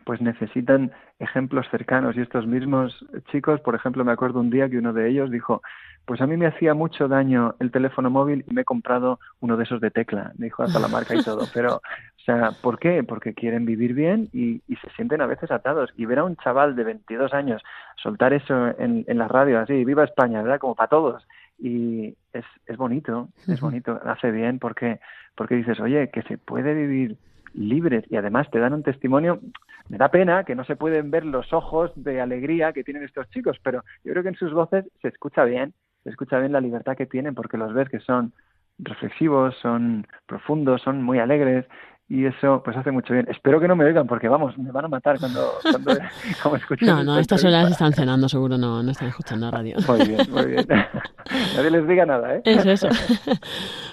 [0.04, 4.78] pues necesitan ejemplos cercanos y estos mismos chicos, por ejemplo, me acuerdo un día que
[4.78, 5.62] uno de ellos dijo,
[6.04, 9.56] pues a mí me hacía mucho daño el teléfono móvil y me he comprado uno
[9.56, 11.80] de esos de tecla, me dijo hasta la marca y todo, pero,
[12.22, 13.02] o sea, ¿por qué?
[13.02, 16.36] Porque quieren vivir bien y, y se sienten a veces atados y ver a un
[16.36, 17.60] chaval de 22 años
[17.96, 20.60] soltar eso en, en la radio así, viva España, ¿verdad?
[20.60, 21.26] Como para todos
[21.58, 24.98] y es, es bonito, es bonito, hace bien porque,
[25.36, 27.16] porque dices, oye, que se puede vivir
[27.54, 29.40] libres y además te dan un testimonio.
[29.88, 33.28] Me da pena que no se pueden ver los ojos de alegría que tienen estos
[33.30, 36.60] chicos, pero yo creo que en sus voces se escucha bien, se escucha bien la
[36.60, 38.32] libertad que tienen porque los ves que son
[38.78, 41.66] reflexivos, son profundos, son muy alegres
[42.08, 43.26] y eso pues hace mucho bien.
[43.30, 45.92] Espero que no me oigan porque vamos, me van a matar cuando, cuando,
[46.56, 46.88] escuchen.
[46.88, 49.76] No, no, estas horas están cenando seguro, no, no están escuchando radio.
[49.88, 50.66] Muy bien, muy bien.
[51.56, 52.42] Nadie les diga nada, ¿eh?
[52.44, 52.88] Eso, eso.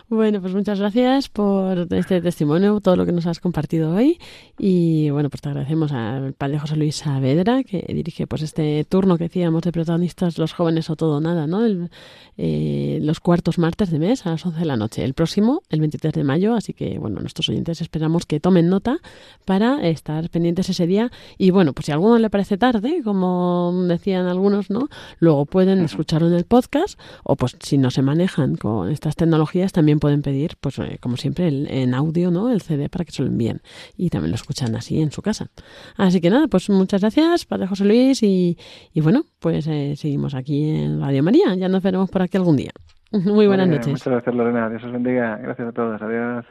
[0.09, 4.17] Bueno, pues muchas gracias por este testimonio, todo lo que nos has compartido hoy.
[4.57, 9.19] Y bueno, pues te agradecemos al padre José Luis Saavedra, que dirige pues este turno
[9.19, 11.63] que decíamos de protagonistas los jóvenes o todo nada, ¿no?
[11.63, 11.91] El,
[12.37, 15.03] eh, los cuartos martes de mes a las 11 de la noche.
[15.03, 18.99] El próximo, el 23 de mayo, así que bueno, nuestros oyentes esperamos que tomen nota
[19.43, 21.11] para estar pendientes ese día.
[21.37, 24.87] Y bueno, pues si a alguno le parece tarde, como decían algunos, ¿no?
[25.19, 29.73] Luego pueden escucharlo en el podcast o pues si no se manejan con estas tecnologías
[29.73, 32.49] también pueden pedir, pues eh, como siempre, en audio, ¿no?
[32.49, 33.61] El CD para que se lo envíen.
[33.97, 35.49] Y también lo escuchan así en su casa.
[35.97, 38.23] Así que nada, pues muchas gracias, Padre José Luis.
[38.23, 38.57] Y,
[38.93, 41.55] y bueno, pues eh, seguimos aquí en Radio María.
[41.55, 42.71] Ya nos veremos por aquí algún día.
[43.11, 43.87] Muy buenas noches.
[43.87, 44.69] Muchas gracias, Lorena.
[44.69, 45.35] Dios os bendiga.
[45.37, 46.01] Gracias a todos.
[46.01, 46.45] Adiós.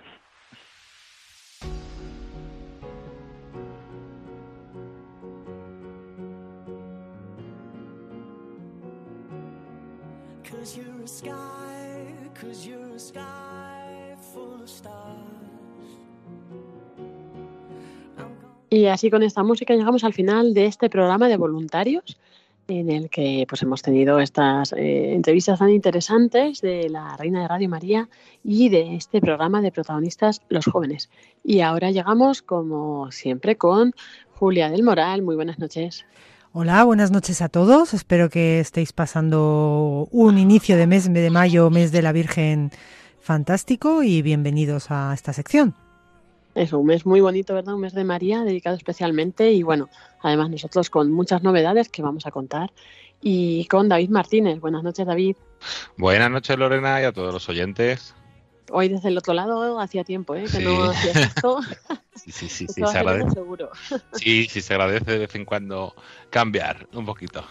[18.70, 22.18] Y así con esta música llegamos al final de este programa de voluntarios
[22.68, 27.48] en el que pues hemos tenido estas eh, entrevistas tan interesantes de la Reina de
[27.48, 28.08] Radio María
[28.44, 31.10] y de este programa de protagonistas los jóvenes.
[31.42, 33.94] Y ahora llegamos como siempre con
[34.34, 35.22] Julia del Moral.
[35.22, 36.04] Muy buenas noches.
[36.52, 37.94] Hola, buenas noches a todos.
[37.94, 42.70] Espero que estéis pasando un inicio de mes de mayo, mes de la Virgen
[43.20, 45.74] fantástico y bienvenidos a esta sección.
[46.58, 47.74] Es un mes muy bonito, ¿verdad?
[47.74, 49.88] Un mes de María dedicado especialmente y bueno,
[50.20, 52.72] además nosotros con muchas novedades que vamos a contar
[53.22, 54.58] y con David Martínez.
[54.58, 55.36] Buenas noches, David.
[55.96, 58.12] Buenas noches, Lorena, y a todos los oyentes.
[58.72, 60.42] Hoy desde el otro lado hacía tiempo, ¿eh?
[60.42, 60.64] Que Sí.
[60.64, 61.60] no hacías esto.
[62.18, 63.30] Sí, sí, sí, sí, se agradece.
[63.30, 63.70] seguro.
[64.14, 65.94] Sí, sí, se agradece de vez en cuando
[66.30, 67.44] cambiar un poquito.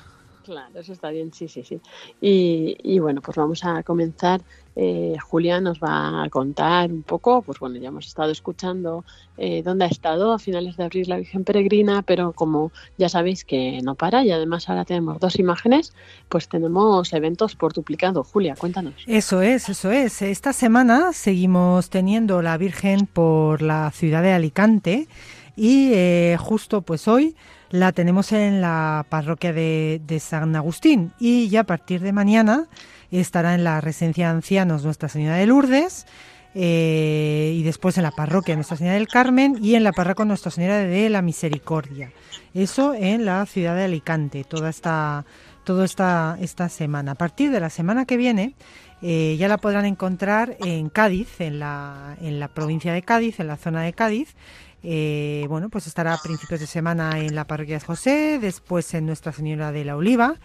[0.47, 1.81] Claro, eso está bien, sí, sí, sí.
[2.21, 4.39] Y, y bueno, pues vamos a comenzar.
[4.77, 9.03] Eh, Julia nos va a contar un poco, pues bueno, ya hemos estado escuchando
[9.37, 13.43] eh, dónde ha estado a finales de abril la Virgen Peregrina, pero como ya sabéis
[13.43, 15.93] que no para y además ahora tenemos dos imágenes,
[16.29, 18.23] pues tenemos eventos por duplicado.
[18.23, 18.93] Julia, cuéntanos.
[19.05, 20.21] Eso es, eso es.
[20.21, 25.09] Esta semana seguimos teniendo la Virgen por la ciudad de Alicante
[25.57, 27.35] y eh, justo pues hoy
[27.71, 32.67] la tenemos en la parroquia de, San Agustín y ya a partir de mañana
[33.11, 36.05] estará en la residencia de ancianos Nuestra Señora de Lourdes
[36.53, 40.51] eh, y después en la parroquia Nuestra Señora del Carmen y en la parroquia Nuestra
[40.51, 42.11] Señora de la Misericordia.
[42.53, 45.25] Eso en la ciudad de Alicante, toda esta,
[45.63, 47.13] toda esta, esta semana.
[47.13, 48.53] A partir de la semana que viene
[49.01, 53.47] eh, ya la podrán encontrar en Cádiz, en la, en la provincia de Cádiz, en
[53.47, 54.35] la zona de Cádiz.
[54.83, 59.05] Eh, bueno, pues estará a principios de semana en la parroquia de José, después en
[59.07, 60.35] Nuestra Señora de la Oliva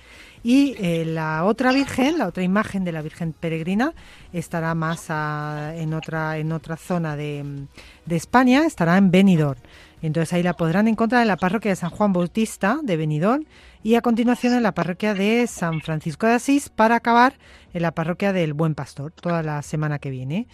[0.43, 3.93] y eh, la otra Virgen, la otra imagen de la Virgen Peregrina
[4.33, 7.67] estará más a- en otra en otra zona de,
[8.07, 9.61] de España, estará en Benidorm.
[10.01, 13.45] Entonces ahí la podrán encontrar en la parroquia de San Juan Bautista de Benidorm
[13.85, 17.35] y a continuación en la parroquia de San Francisco de Asís para acabar
[17.75, 20.49] en la parroquia del Buen Pastor toda la semana que viene.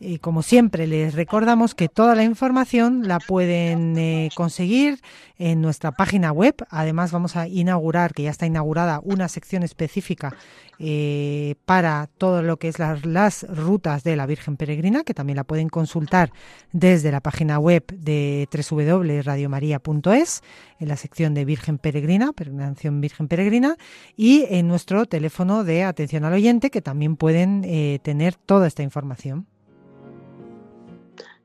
[0.00, 5.00] Y como siempre les recordamos que toda la información la pueden eh, conseguir
[5.38, 6.54] en nuestra página web.
[6.70, 10.36] Además vamos a inaugurar, que ya está inaugurada, una sección específica
[10.78, 15.36] eh, para todo lo que es las, las rutas de la Virgen Peregrina, que también
[15.36, 16.30] la pueden consultar
[16.70, 20.42] desde la página web de www.radiomaria.es,
[20.78, 23.76] en la sección de Virgen Peregrina, peregrinación Virgen Peregrina,
[24.16, 28.84] y en nuestro teléfono de atención al oyente, que también pueden eh, tener toda esta
[28.84, 29.48] información.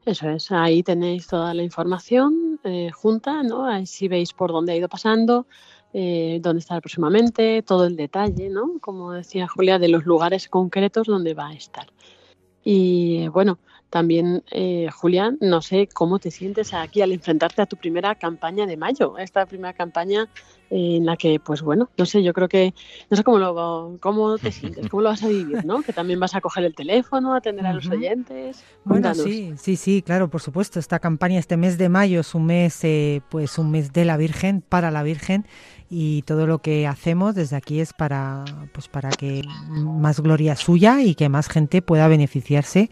[0.05, 3.65] Eso es, ahí tenéis toda la información eh, junta, ¿no?
[3.65, 5.47] Ahí sí veis por dónde ha ido pasando,
[5.93, 8.79] eh, dónde estará próximamente, todo el detalle, ¿no?
[8.81, 11.87] Como decía Julia, de los lugares concretos donde va a estar.
[12.65, 13.59] Y bueno,
[13.93, 18.65] también, eh, Julián, no sé cómo te sientes aquí al enfrentarte a tu primera campaña
[18.65, 20.27] de mayo, esta primera campaña
[20.71, 22.73] eh, en la que, pues bueno, no sé, yo creo que,
[23.11, 25.83] no sé cómo, lo, cómo te sientes, cómo lo vas a vivir, ¿no?
[25.83, 28.63] Que también vas a coger el teléfono, atender a los oyentes.
[28.83, 29.31] Bueno, Cuéntanos.
[29.31, 30.79] sí, sí, sí, claro, por supuesto.
[30.79, 34.17] Esta campaña, este mes de mayo es un mes, eh, pues un mes de la
[34.17, 35.45] Virgen, para la Virgen,
[35.87, 41.03] y todo lo que hacemos desde aquí es para, pues para que más gloria suya
[41.03, 42.89] y que más gente pueda beneficiarse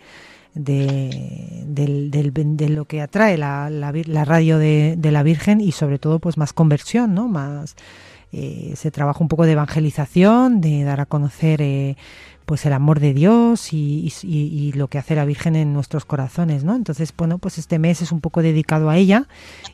[0.53, 5.71] de, del- del- de lo que atrae la, la radio de, de la Virgen y
[5.71, 7.27] sobre todo pues más conversión, ¿no?
[7.27, 7.75] Más
[8.33, 11.95] eh, se trabaja un poco de evangelización, de dar a conocer eh,
[12.45, 16.63] pues el amor de Dios y, y- lo que hace la Virgen en nuestros corazones,
[16.63, 16.75] ¿no?
[16.75, 19.27] Entonces, bueno, pues este mes es un poco dedicado a ella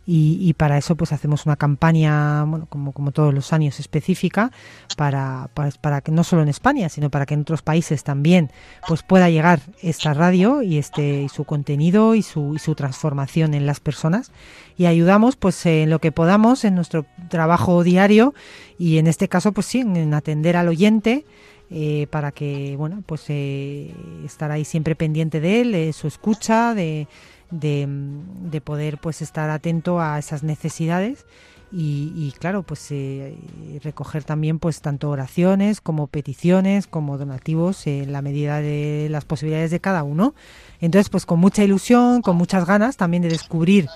[0.06, 4.52] y, para eso pues hacemos una campaña, bueno, como, todos los años específica
[4.96, 8.52] para, para, para que no solo en España, sino para que en otros países también
[8.88, 13.54] pues pueda llegar esta radio y este y su contenido y su, y su transformación
[13.54, 14.32] en las personas
[14.78, 18.34] y ayudamos pues en lo que podamos en nuestro trabajo diario
[18.78, 21.26] y en este caso pues sí en atender al oyente
[21.70, 23.94] eh, para que bueno pues eh,
[24.26, 27.08] estar ahí siempre pendiente de él de su escucha de,
[27.52, 31.26] de, mm, de poder pues estar atento a esas necesidades
[31.70, 33.36] y, y, claro pues eh,
[33.84, 39.72] recoger también pues tanto oraciones como peticiones como donativos en la medida de las posibilidades
[39.72, 40.34] de cada uno.
[40.80, 43.90] Entonces pues con mucha ilusión con muchas ganas también de descubrir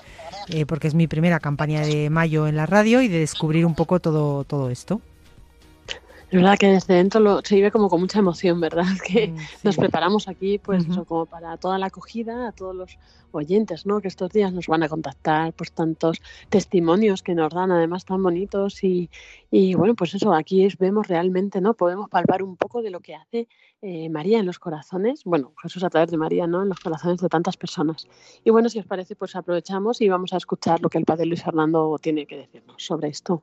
[0.48, 3.74] eh, porque es mi primera campaña de mayo en la radio y de descubrir un
[3.74, 5.00] poco todo todo esto
[6.32, 8.84] Es verdad que desde dentro lo, se vive como con mucha emoción, ¿verdad?
[9.06, 12.98] Que Mm, nos preparamos aquí, pues eso, como para toda la acogida, a todos los
[13.32, 14.00] oyentes, ¿no?
[14.00, 18.22] Que estos días nos van a contactar, pues tantos testimonios que nos dan, además tan
[18.22, 19.10] bonitos y,
[19.50, 21.74] y bueno, pues eso, aquí es- vemos realmente, ¿no?
[21.74, 23.46] Podemos palpar un poco de lo que hace
[23.82, 26.62] eh, María en los corazones, bueno, Jesús a través de María, ¿no?
[26.62, 28.08] En los corazones de tantas personas.
[28.42, 31.26] Y bueno, si os parece, pues aprovechamos y vamos a escuchar lo que el Padre
[31.26, 33.42] Luis Fernando tiene que decirnos sobre esto.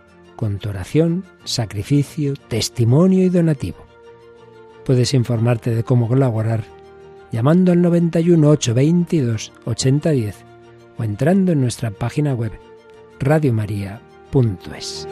[0.41, 3.77] con tu oración, sacrificio, testimonio y donativo.
[4.83, 6.63] Puedes informarte de cómo colaborar
[7.31, 10.35] llamando al 91 822 8010
[10.97, 12.53] o entrando en nuestra página web
[13.19, 15.07] radiomaria.es.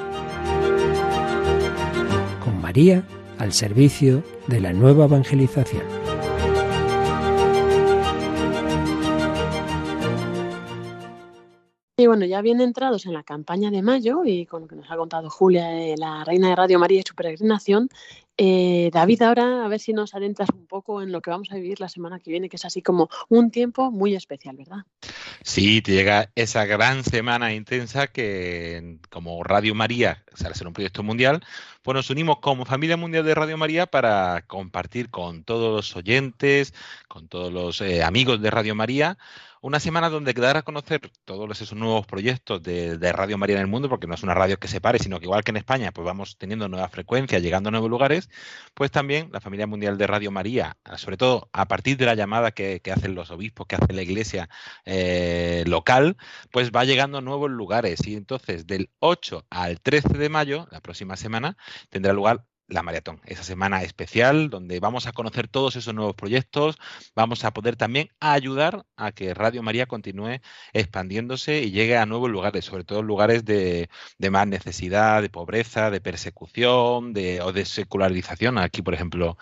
[2.43, 3.03] Con María
[3.37, 5.98] al servicio de la nueva evangelización.
[11.99, 14.89] Y bueno, ya bien entrados en la campaña de mayo y con lo que nos
[14.89, 17.89] ha contado Julia, de la reina de Radio María y su peregrinación,
[18.37, 21.55] eh, David, ahora a ver si nos adentras un poco en lo que vamos a
[21.55, 24.85] vivir la semana que viene, que es así como un tiempo muy especial, ¿verdad?
[25.43, 30.67] Sí, te llega esa gran semana intensa que como Radio María, o sea, al ser
[30.67, 31.43] un proyecto mundial,
[31.81, 36.73] pues nos unimos como familia mundial de Radio María para compartir con todos los oyentes,
[37.07, 39.17] con todos los eh, amigos de Radio María,
[39.61, 43.67] una semana donde dar a conocer todos esos nuevos proyectos de, Radio María en el
[43.67, 45.91] mundo, porque no es una radio que se pare, sino que igual que en España,
[45.91, 48.29] pues vamos teniendo nuevas frecuencias, llegando a nuevos lugares,
[48.73, 52.51] pues también la familia mundial de Radio María, sobre todo a partir de la llamada
[52.51, 54.49] que, que hacen los obispos, que hace la iglesia
[54.85, 56.15] eh, local,
[56.51, 58.05] pues va llegando a nuevos lugares.
[58.07, 61.57] Y entonces del 8 al 13 de mayo, la próxima semana,
[61.89, 66.77] tendrá lugar la maratón, esa semana especial donde vamos a conocer todos esos nuevos proyectos,
[67.15, 70.39] vamos a poder también ayudar a que Radio María continúe
[70.73, 75.89] expandiéndose y llegue a nuevos lugares, sobre todo lugares de, de más necesidad, de pobreza,
[75.89, 79.37] de persecución de, o de secularización, aquí por ejemplo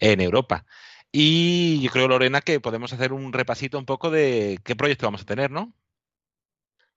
[0.00, 0.66] en Europa.
[1.12, 5.22] Y yo creo, Lorena, que podemos hacer un repasito un poco de qué proyecto vamos
[5.22, 5.74] a tener, ¿no?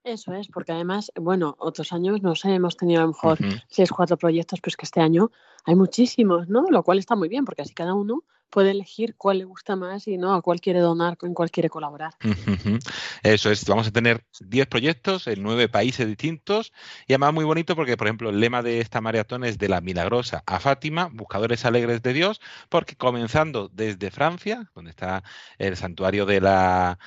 [0.05, 3.45] Eso es, porque además, bueno, otros años, no sé, hemos tenido a lo mejor uh
[3.45, 3.63] -huh.
[3.67, 5.31] seis, cuatro proyectos, pero es que este año
[5.65, 6.65] hay muchísimos, ¿no?
[6.69, 10.07] Lo cual está muy bien, porque así cada uno puede elegir cuál le gusta más
[10.07, 12.13] y no a cuál quiere donar, con cuál quiere colaborar.
[12.23, 12.93] Uh -huh.
[13.23, 16.71] Eso es, vamos a tener 10 proyectos en nueve países distintos
[17.07, 19.81] y además muy bonito porque, por ejemplo, el lema de esta maratón es de la
[19.81, 22.39] milagrosa a Fátima, buscadores alegres de Dios,
[22.69, 25.23] porque comenzando desde Francia, donde está
[25.57, 26.99] el santuario de la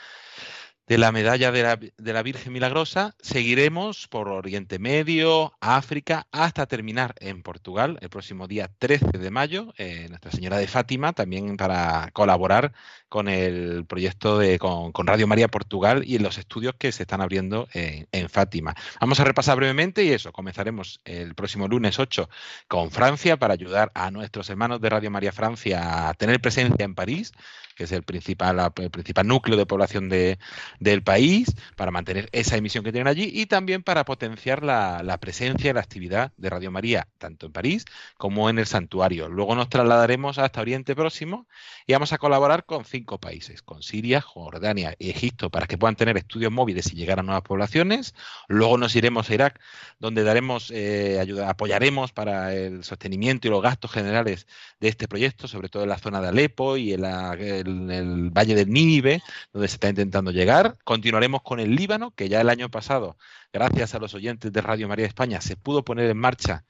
[0.89, 7.43] de la medalla de la, Virgen Milagrosa, seguiremos por Oriente Medio, África, hasta terminar en
[7.43, 12.72] Portugal el próximo día 13 de mayo, eh, Nuestra Señora de Fátima, también para colaborar
[13.11, 17.03] con el proyecto de con, con Radio María Portugal y en los estudios que se
[17.03, 18.74] están abriendo en, en, Fátima.
[19.01, 22.30] Vamos a repasar brevemente y eso, comenzaremos el próximo lunes 8
[22.66, 26.95] con Francia para ayudar a nuestros hermanos de Radio María Francia a tener presencia en
[26.95, 27.32] París,
[27.78, 30.39] que es el principal, el principal núcleo de población de,
[30.81, 35.70] del país, para mantener esa emisión que tienen allí y también para potenciar la, presencia
[35.70, 37.85] y la actividad de Radio María, tanto en París
[38.16, 39.29] como en el santuario.
[39.29, 41.47] Luego nos trasladaremos hasta Oriente Próximo
[41.87, 45.97] y vamos a colaborar con cinco países, con Siria, Jordania y Egipto, para que puedan
[45.97, 48.14] tener estudios móviles y llegar a nuevas poblaciones.
[48.47, 49.61] Luego nos iremos a Irak,
[49.99, 54.47] donde daremos eh, ayuda, apoyaremos para el sostenimiento y los gastos generales
[54.81, 58.31] de este proyecto, sobre todo en la zona de Alepo y en la, el, el
[58.31, 59.22] Valle del Nínive,
[59.53, 60.68] donde se está intentando llegar.
[60.85, 63.16] Continuaremos con el Líbano, que ya el año pasado,
[63.53, 66.64] gracias a los oyentes de Radio María de España, se pudo poner en marcha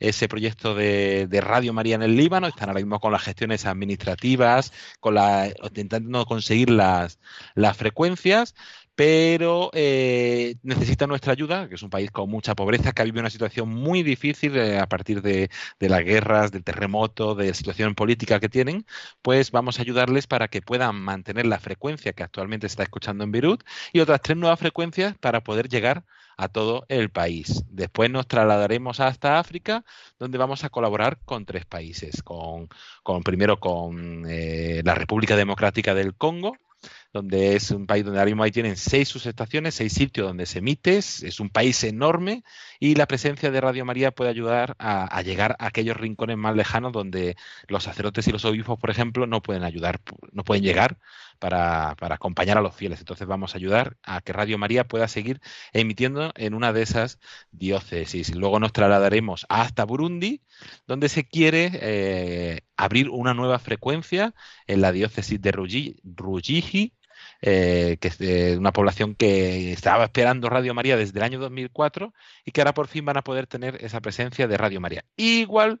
[0.00, 2.46] ese proyecto de, de, Radio María en el Líbano.
[2.46, 7.18] Están ahora mismo con las gestiones administrativas, con la, intentando conseguir las,
[7.54, 8.54] las frecuencias.
[8.94, 13.20] Pero eh, necesita nuestra ayuda, que es un país con mucha pobreza, que ha vivido
[13.22, 17.94] una situación muy difícil eh, a partir de, las guerras, del terremoto, de la situación
[17.94, 18.86] política que tienen,
[19.22, 23.32] pues vamos a ayudarles para que puedan mantener la frecuencia que actualmente está escuchando en
[23.32, 26.04] Beirut y otras tres nuevas frecuencias para poder llegar
[26.36, 27.64] a todo el país.
[27.68, 29.84] Después nos trasladaremos hasta África,
[30.18, 32.68] donde vamos a colaborar con tres países, con,
[33.02, 36.56] con primero con eh, la República Democrática del Congo,
[37.14, 40.58] donde es un país donde ahora mismo ahí tienen seis subestaciones, seis sitios donde se
[40.58, 42.42] emite, es un país enorme
[42.80, 46.56] y la presencia de Radio María puede ayudar a, a, llegar a aquellos rincones más
[46.56, 47.36] lejanos donde
[47.68, 50.00] los sacerdotes y los obispos, por ejemplo, no pueden ayudar,
[50.32, 50.98] no pueden llegar
[51.38, 52.98] para, para, acompañar a los fieles.
[52.98, 55.40] Entonces vamos a ayudar a que Radio María pueda seguir
[55.72, 57.20] emitiendo en una de esas
[57.52, 58.34] diócesis.
[58.34, 60.42] Luego nos trasladaremos hasta Burundi,
[60.88, 64.34] donde se quiere eh, abrir una nueva frecuencia
[64.66, 66.92] en la diócesis de Rujiji,
[67.42, 72.12] eh, que es una población que estaba esperando Radio María desde el año 2004
[72.44, 75.04] y que ahora por fin van a poder tener esa presencia de Radio María.
[75.16, 75.80] Igual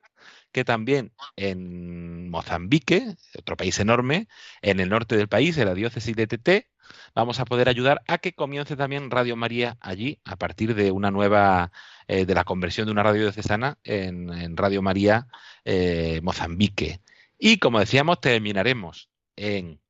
[0.52, 4.28] que también en Mozambique, otro país enorme,
[4.62, 6.68] en el norte del país, en la diócesis de TT,
[7.14, 11.10] vamos a poder ayudar a que comience también Radio María allí a partir de una
[11.10, 11.72] nueva,
[12.06, 15.26] eh, de la conversión de una radio diocesana en, en Radio María
[15.64, 17.00] eh, Mozambique.
[17.38, 19.80] Y como decíamos, terminaremos en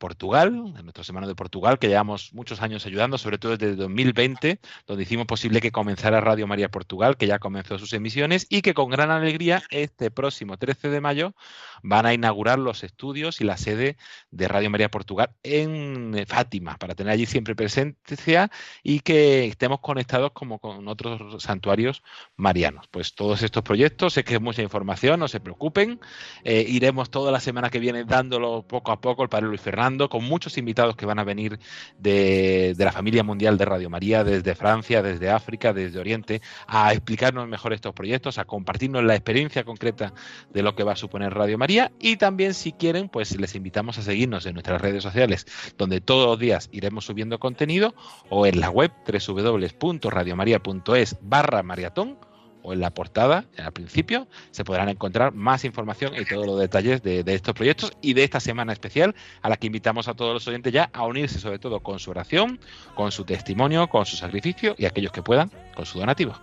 [0.00, 5.02] Portugal, nuestra semana de Portugal, que llevamos muchos años ayudando, sobre todo desde 2020, donde
[5.02, 8.88] hicimos posible que comenzara Radio María Portugal, que ya comenzó sus emisiones y que con
[8.88, 11.34] gran alegría este próximo 13 de mayo
[11.82, 13.98] van a inaugurar los estudios y la sede
[14.30, 18.50] de Radio María Portugal en Fátima, para tener allí siempre presencia
[18.82, 22.02] y que estemos conectados como con otros santuarios
[22.36, 22.88] marianos.
[22.90, 26.00] Pues todos estos proyectos, sé que es mucha información, no se preocupen,
[26.42, 29.60] eh, iremos toda la semana que viene dándolo poco a poco el Padre Luis
[29.98, 31.58] Con muchos invitados que van a venir
[31.98, 36.92] de, de la familia mundial de Radio María, desde Francia, desde África, desde Oriente, a
[36.92, 40.12] explicarnos mejor estos proyectos, a compartirnos la experiencia concreta
[40.52, 41.92] de lo que va a suponer Radio María.
[41.98, 46.26] Y también si quieren, pues les invitamos a seguirnos en nuestras redes sociales, donde todos
[46.26, 47.94] los días iremos subiendo contenido,
[48.28, 52.18] o en la web www.radiomaria.es barra maratón,
[52.62, 57.02] o en la portada, al principio, se podrán encontrar más información y todos los detalles
[57.02, 60.34] de, de, estos proyectos y de esta semana especial a la que invitamos a todos
[60.34, 62.60] los oyentes ya a unirse sobre todo con su oración,
[62.94, 66.34] con su testimonio, con su sacrificio y aquellos que puedan con su donativo.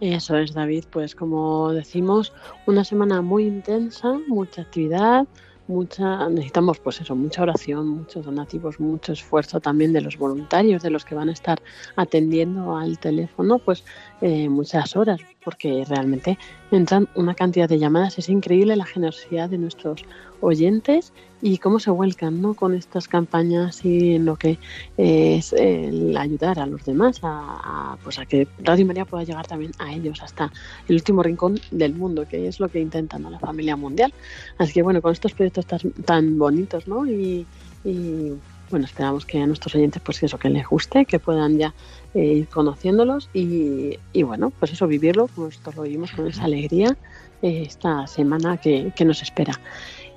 [0.00, 0.84] Eso es, David.
[0.90, 2.32] Pues como decimos,
[2.66, 5.26] una semana muy intensa, mucha actividad,
[5.68, 10.90] mucha necesitamos pues eso mucha oración muchos donativos mucho esfuerzo también de los voluntarios de
[10.90, 11.60] los que van a estar
[11.94, 13.84] atendiendo al teléfono pues
[14.20, 16.38] eh, muchas horas porque realmente
[16.72, 20.04] entran una cantidad de llamadas es increíble la generosidad de nuestros
[20.40, 22.54] oyentes y cómo se vuelcan ¿no?
[22.54, 24.58] con estas campañas y en lo que
[24.96, 29.46] es el ayudar a los demás a, a, pues a que Radio María pueda llegar
[29.46, 30.50] también a ellos hasta
[30.88, 33.30] el último rincón del mundo que es lo que intentan ¿no?
[33.30, 34.12] la familia mundial
[34.58, 37.06] así que bueno con estos proyectos tan, tan bonitos ¿no?
[37.06, 37.46] y,
[37.84, 38.32] y
[38.70, 41.74] bueno, esperamos que a nuestros oyentes, pues eso, que les guste, que puedan ya
[42.14, 46.44] eh, ir conociéndolos y, y, bueno, pues eso, vivirlo, como nosotros lo vivimos con esa
[46.44, 46.96] alegría
[47.42, 49.60] eh, esta semana que, que, nos espera.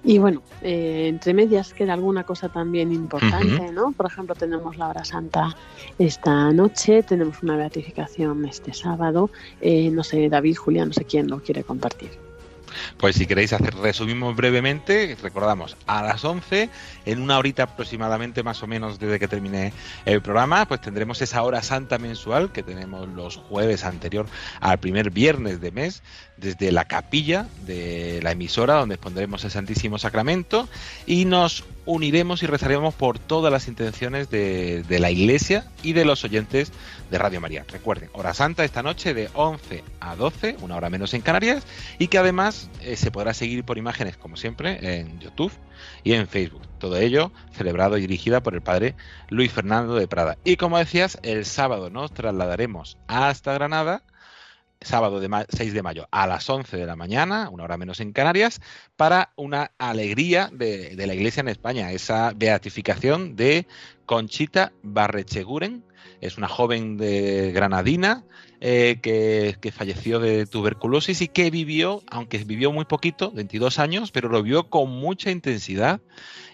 [0.03, 3.73] Y bueno, eh, entre medias queda alguna cosa también importante, uh -huh.
[3.73, 3.91] ¿no?
[3.91, 5.55] Por ejemplo, tenemos la hora santa
[5.99, 9.29] esta noche, tenemos una beatificación este sábado.
[9.61, 12.09] Eh, no sé, David, Julián, no sé quién lo quiere compartir.
[12.97, 16.69] Pues si queréis hacer, resumimos brevemente, recordamos, a las 11,
[17.05, 19.73] en una horita aproximadamente, más o menos desde que termine
[20.05, 24.25] el programa, pues tendremos esa hora santa mensual que tenemos los jueves anterior
[24.59, 26.03] al primer viernes de mes,
[26.41, 30.67] desde la capilla de la emisora, donde pondremos el Santísimo Sacramento,
[31.05, 36.03] y nos uniremos y rezaremos por todas las intenciones de, de, la Iglesia y de
[36.03, 36.71] los oyentes
[37.09, 37.65] de Radio María.
[37.71, 41.63] Recuerden, hora santa esta noche de 11 a 12, una hora menos en Canarias,
[41.99, 45.51] y que además eh, se podrá seguir por imágenes, como siempre, en YouTube
[46.03, 46.63] y en Facebook.
[46.79, 48.95] Todo ello celebrado y dirigida por el padre
[49.29, 50.37] Luis Fernando de Prada.
[50.43, 54.03] Y como decías, el sábado nos trasladaremos hasta Granada
[54.81, 58.13] sábado de 6 de mayo a las 11 de la mañana, una hora menos en
[58.13, 58.59] Canarias,
[58.95, 63.67] para una alegría de, de la Iglesia en España, esa beatificación de
[64.05, 65.83] Conchita Barrecheguren,
[66.19, 68.23] es una joven de granadina
[68.63, 74.11] eh, que, que, falleció de tuberculosis y que vivió, aunque vivió muy poquito, 22 años,
[74.11, 75.99] pero lo vivió con mucha intensidad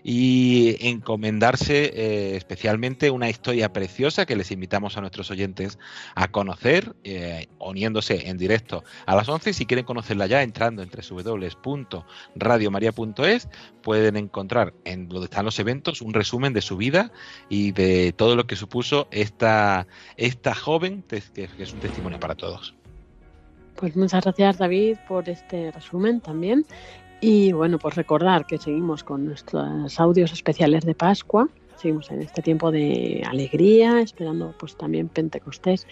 [0.03, 5.80] y encomendarse eh, especialmente una historia preciosa que les invitamos a nuestros oyentes
[6.16, 9.51] a conocer, eh, uniéndose en directo a las 11.
[9.51, 13.49] Si quieren conocerla ya, entrando en www.radiomaria.es,
[13.82, 17.12] pueden encontrar en donde están los eventos un resumen de su vida
[17.49, 22.74] y de todo lo que supuso esta, esta joven, que es un testimonio para todos.
[23.76, 26.66] Pues muchas gracias David por este resumen también
[27.22, 32.41] y bueno, pues recordar que seguimos con nuestros audios especiales de Pascua, seguimos en este
[32.41, 35.88] tiempo de alegría, esperando pues también Pentecostés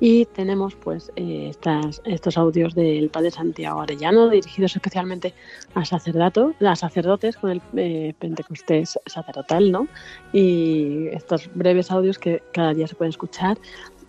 [0.00, 5.34] y tenemos pues eh, estas, estos audios del Padre Santiago Arellano dirigidos especialmente
[5.74, 9.88] a, sacerdato, a sacerdotes con el eh, Pentecostés sacerdotal, ¿no?
[10.32, 13.58] Y estos breves audios que cada día se pueden escuchar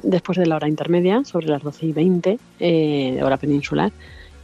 [0.03, 3.91] después de la hora intermedia, sobre las 12 y 20, eh, hora peninsular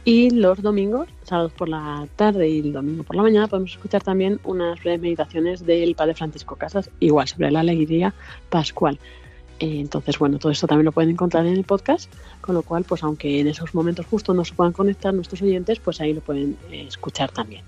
[0.08, 4.02] y los domingos, sábados por la tarde y el domingo por la mañana, podemos escuchar
[4.02, 8.14] también unas breves meditaciones del Padre Francisco Casas, igual sobre la alegría
[8.48, 8.98] pascual.
[9.58, 12.84] Eh, entonces, bueno, todo esto también lo pueden encontrar en el podcast, con lo cual,
[12.84, 16.22] pues aunque en esos momentos justo no se puedan conectar nuestros oyentes, pues ahí lo
[16.22, 17.64] pueden eh, escuchar también.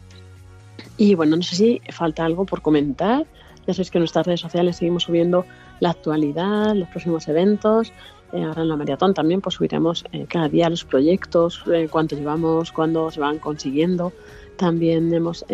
[0.96, 3.26] Y bueno, no sé si falta algo por comentar.
[3.66, 5.44] Ya sabéis que en nuestras redes sociales seguimos subiendo
[5.80, 7.92] la actualidad, los próximos eventos,
[8.32, 12.14] eh, ahora en la maratón también pues subiremos eh, cada día los proyectos, eh, cuánto
[12.14, 14.12] llevamos, cuándo se van consiguiendo.
[14.56, 15.46] También hemos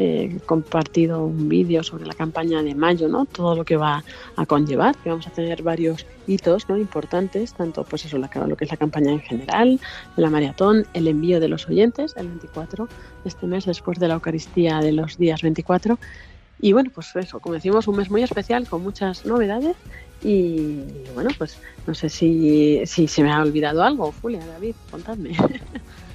[0.47, 3.25] compartido un vídeo sobre la campaña de mayo, ¿no?
[3.25, 4.03] Todo lo que va
[4.35, 6.77] a conllevar, que vamos a tener varios hitos ¿no?
[6.77, 9.79] importantes, tanto pues eso, la, lo que es la campaña en general,
[10.17, 14.15] la maratón, el envío de los oyentes, el 24 de este mes, después de la
[14.15, 16.01] Eucaristía de los días 24.
[16.61, 19.77] Y bueno, pues eso, como decimos, un mes muy especial con muchas novedades
[20.23, 20.83] y
[21.15, 25.31] bueno, pues no sé si, si se me ha olvidado algo, Julia, David, contadme.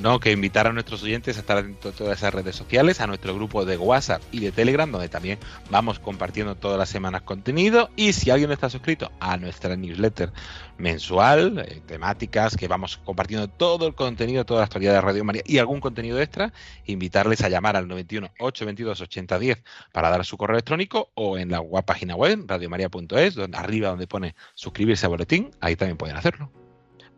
[0.00, 3.06] No, que invitar a nuestros oyentes a estar dentro de todas esas redes sociales, a
[3.06, 5.38] nuestro grupo de WhatsApp y de Telegram, donde también
[5.70, 7.88] vamos compartiendo todas las semanas contenido.
[7.96, 10.32] Y si alguien no está suscrito a nuestra newsletter
[10.76, 15.42] mensual, eh, temáticas, que vamos compartiendo todo el contenido, toda la actualidad de Radio María
[15.46, 16.52] y algún contenido extra,
[16.84, 19.62] invitarles a llamar al 91 822 8010
[19.92, 24.34] para dar su correo electrónico o en la página web radiomaria.es, donde arriba donde pone
[24.54, 26.63] suscribirse a boletín, ahí también pueden hacerlo.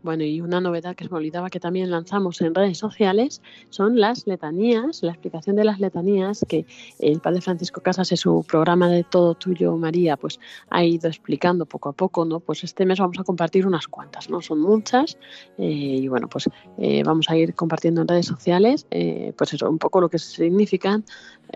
[0.06, 3.98] Bueno, y una novedad que se me olvidaba que también lanzamos en redes sociales son
[3.98, 6.64] las letanías, la explicación de las letanías que
[7.00, 10.38] el Padre Francisco Casas en su programa de Todo Tuyo María pues
[10.70, 12.38] ha ido explicando poco a poco, ¿no?
[12.38, 14.40] Pues este mes vamos a compartir unas cuantas, ¿no?
[14.40, 15.18] Son muchas
[15.58, 16.48] eh, y bueno, pues
[16.78, 20.20] eh, vamos a ir compartiendo en redes sociales eh, pues eso, un poco lo que
[20.20, 21.04] significan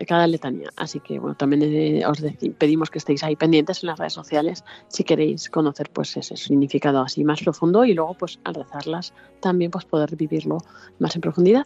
[0.07, 0.69] cada letanía.
[0.75, 2.21] Así que bueno, también os
[2.57, 7.01] pedimos que estéis ahí pendientes en las redes sociales si queréis conocer pues ese significado
[7.01, 10.57] así más profundo y luego pues al rezarlas también pues poder vivirlo
[10.99, 11.65] más en profundidad.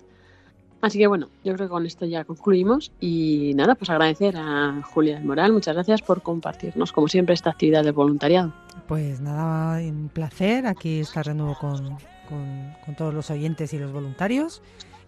[0.81, 4.83] Así que bueno, yo creo que con esto ya concluimos y nada, pues agradecer a
[4.83, 8.53] Julia Moral, muchas gracias por compartirnos como siempre esta actividad de voluntariado.
[8.87, 11.97] Pues nada, un placer aquí estar de nuevo con,
[12.29, 14.61] con, todos los oyentes y los voluntarios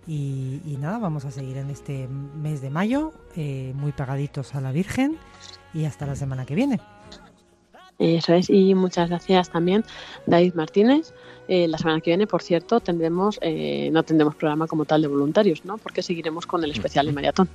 [0.08, 4.72] y, nada, vamos a seguir en este mes de mayo eh, muy pegaditos a la
[4.72, 5.18] Virgen
[5.74, 6.80] y hasta la semana que viene.
[7.99, 9.84] Eso es, y muchas gracias también,
[10.26, 11.14] David Martínez.
[11.47, 15.08] Eh, la semana que viene, por cierto, tendremos, eh, no tendremos programa como tal de
[15.08, 15.78] voluntarios, ¿no?
[15.78, 17.49] Porque seguiremos con el especial de maratón.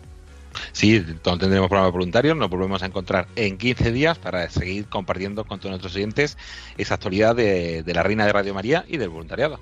[0.72, 5.44] Sí, tendremos programa de voluntarios, nos volvemos a encontrar en 15 días para seguir compartiendo
[5.44, 6.36] con todos nuestros oyentes
[6.76, 9.58] esa actualidad de, de la Reina de Radio María y del voluntariado.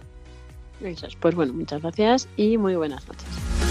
[1.21, 3.70] Pues bueno, muchas gracias y muy buenas noches.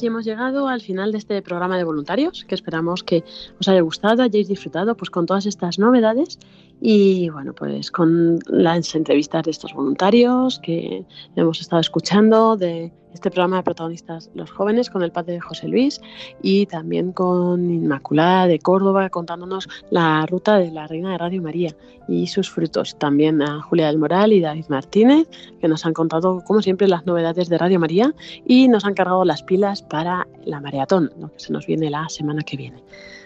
[0.00, 3.22] Así hemos llegado al final de este programa de voluntarios, que esperamos que
[3.60, 6.38] os haya gustado, hayáis disfrutado pues con todas estas novedades.
[6.80, 11.04] Y bueno, pues con las entrevistas de estos voluntarios que
[11.36, 16.00] hemos estado escuchando, de este programa de protagonistas los jóvenes con el padre José Luis
[16.42, 21.74] y también con Inmaculada de Córdoba contándonos la ruta de la Reina de Radio María
[22.08, 22.98] y sus frutos.
[22.98, 25.28] También a Julia del Moral y David Martínez
[25.60, 28.14] que nos han contado como siempre las novedades de Radio María
[28.46, 32.08] y nos han cargado las pilas para la maratón, lo que se nos viene la
[32.08, 32.82] semana que viene.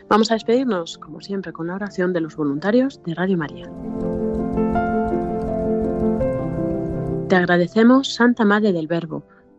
[0.09, 3.70] Vamos a despedirnos, como siempre, con la oración de los voluntarios de Radio María.
[7.28, 9.24] Te agradecemos, Santa Madre del Verbo,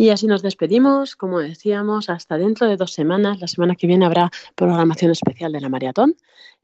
[0.00, 3.40] Y así nos despedimos, como decíamos, hasta dentro de dos semanas.
[3.40, 6.14] La semana que viene habrá programación especial de la maratón,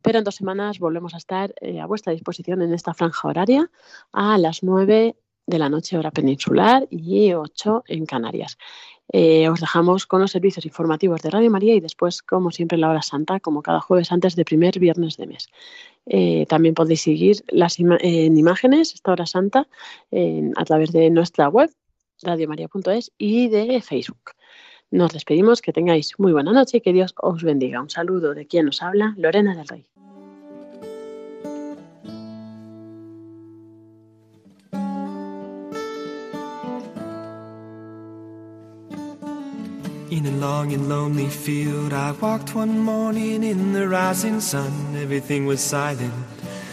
[0.02, 3.68] pero en dos semanas volvemos a estar eh, a vuestra disposición en esta franja horaria
[4.12, 5.16] a las nueve
[5.46, 8.56] de la noche hora peninsular y ocho en Canarias.
[9.12, 12.88] Eh, os dejamos con los servicios informativos de Radio María y después, como siempre, la
[12.88, 15.48] hora santa, como cada jueves antes de primer viernes de mes.
[16.06, 19.66] Eh, también podéis seguir las en imágenes, esta hora santa,
[20.56, 21.70] a través de nuestra web
[22.24, 24.32] radiomaria.es y de Facebook.
[24.90, 27.80] Nos despedimos, que tengáis muy buena noche y que Dios os bendiga.
[27.80, 29.86] Un saludo de quien nos habla, Lorena del Rey.
[40.10, 44.70] In a long and lonely field, I walked one morning in the rising sun.
[44.94, 46.14] Everything was silent.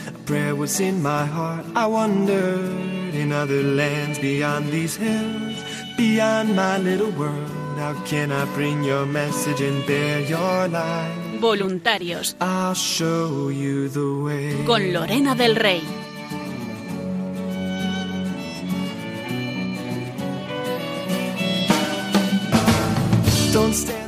[0.08, 1.66] A prayer was in my heart.
[1.76, 5.64] I wondered in other lands beyond these hills,
[5.98, 7.50] beyond my little world.
[7.78, 11.40] How can I bring your message and bear your light?
[11.40, 12.36] Voluntarios.
[12.40, 14.64] I'll show you the way.
[14.66, 15.82] Con Lorena del Rey.
[23.54, 24.01] Don't stay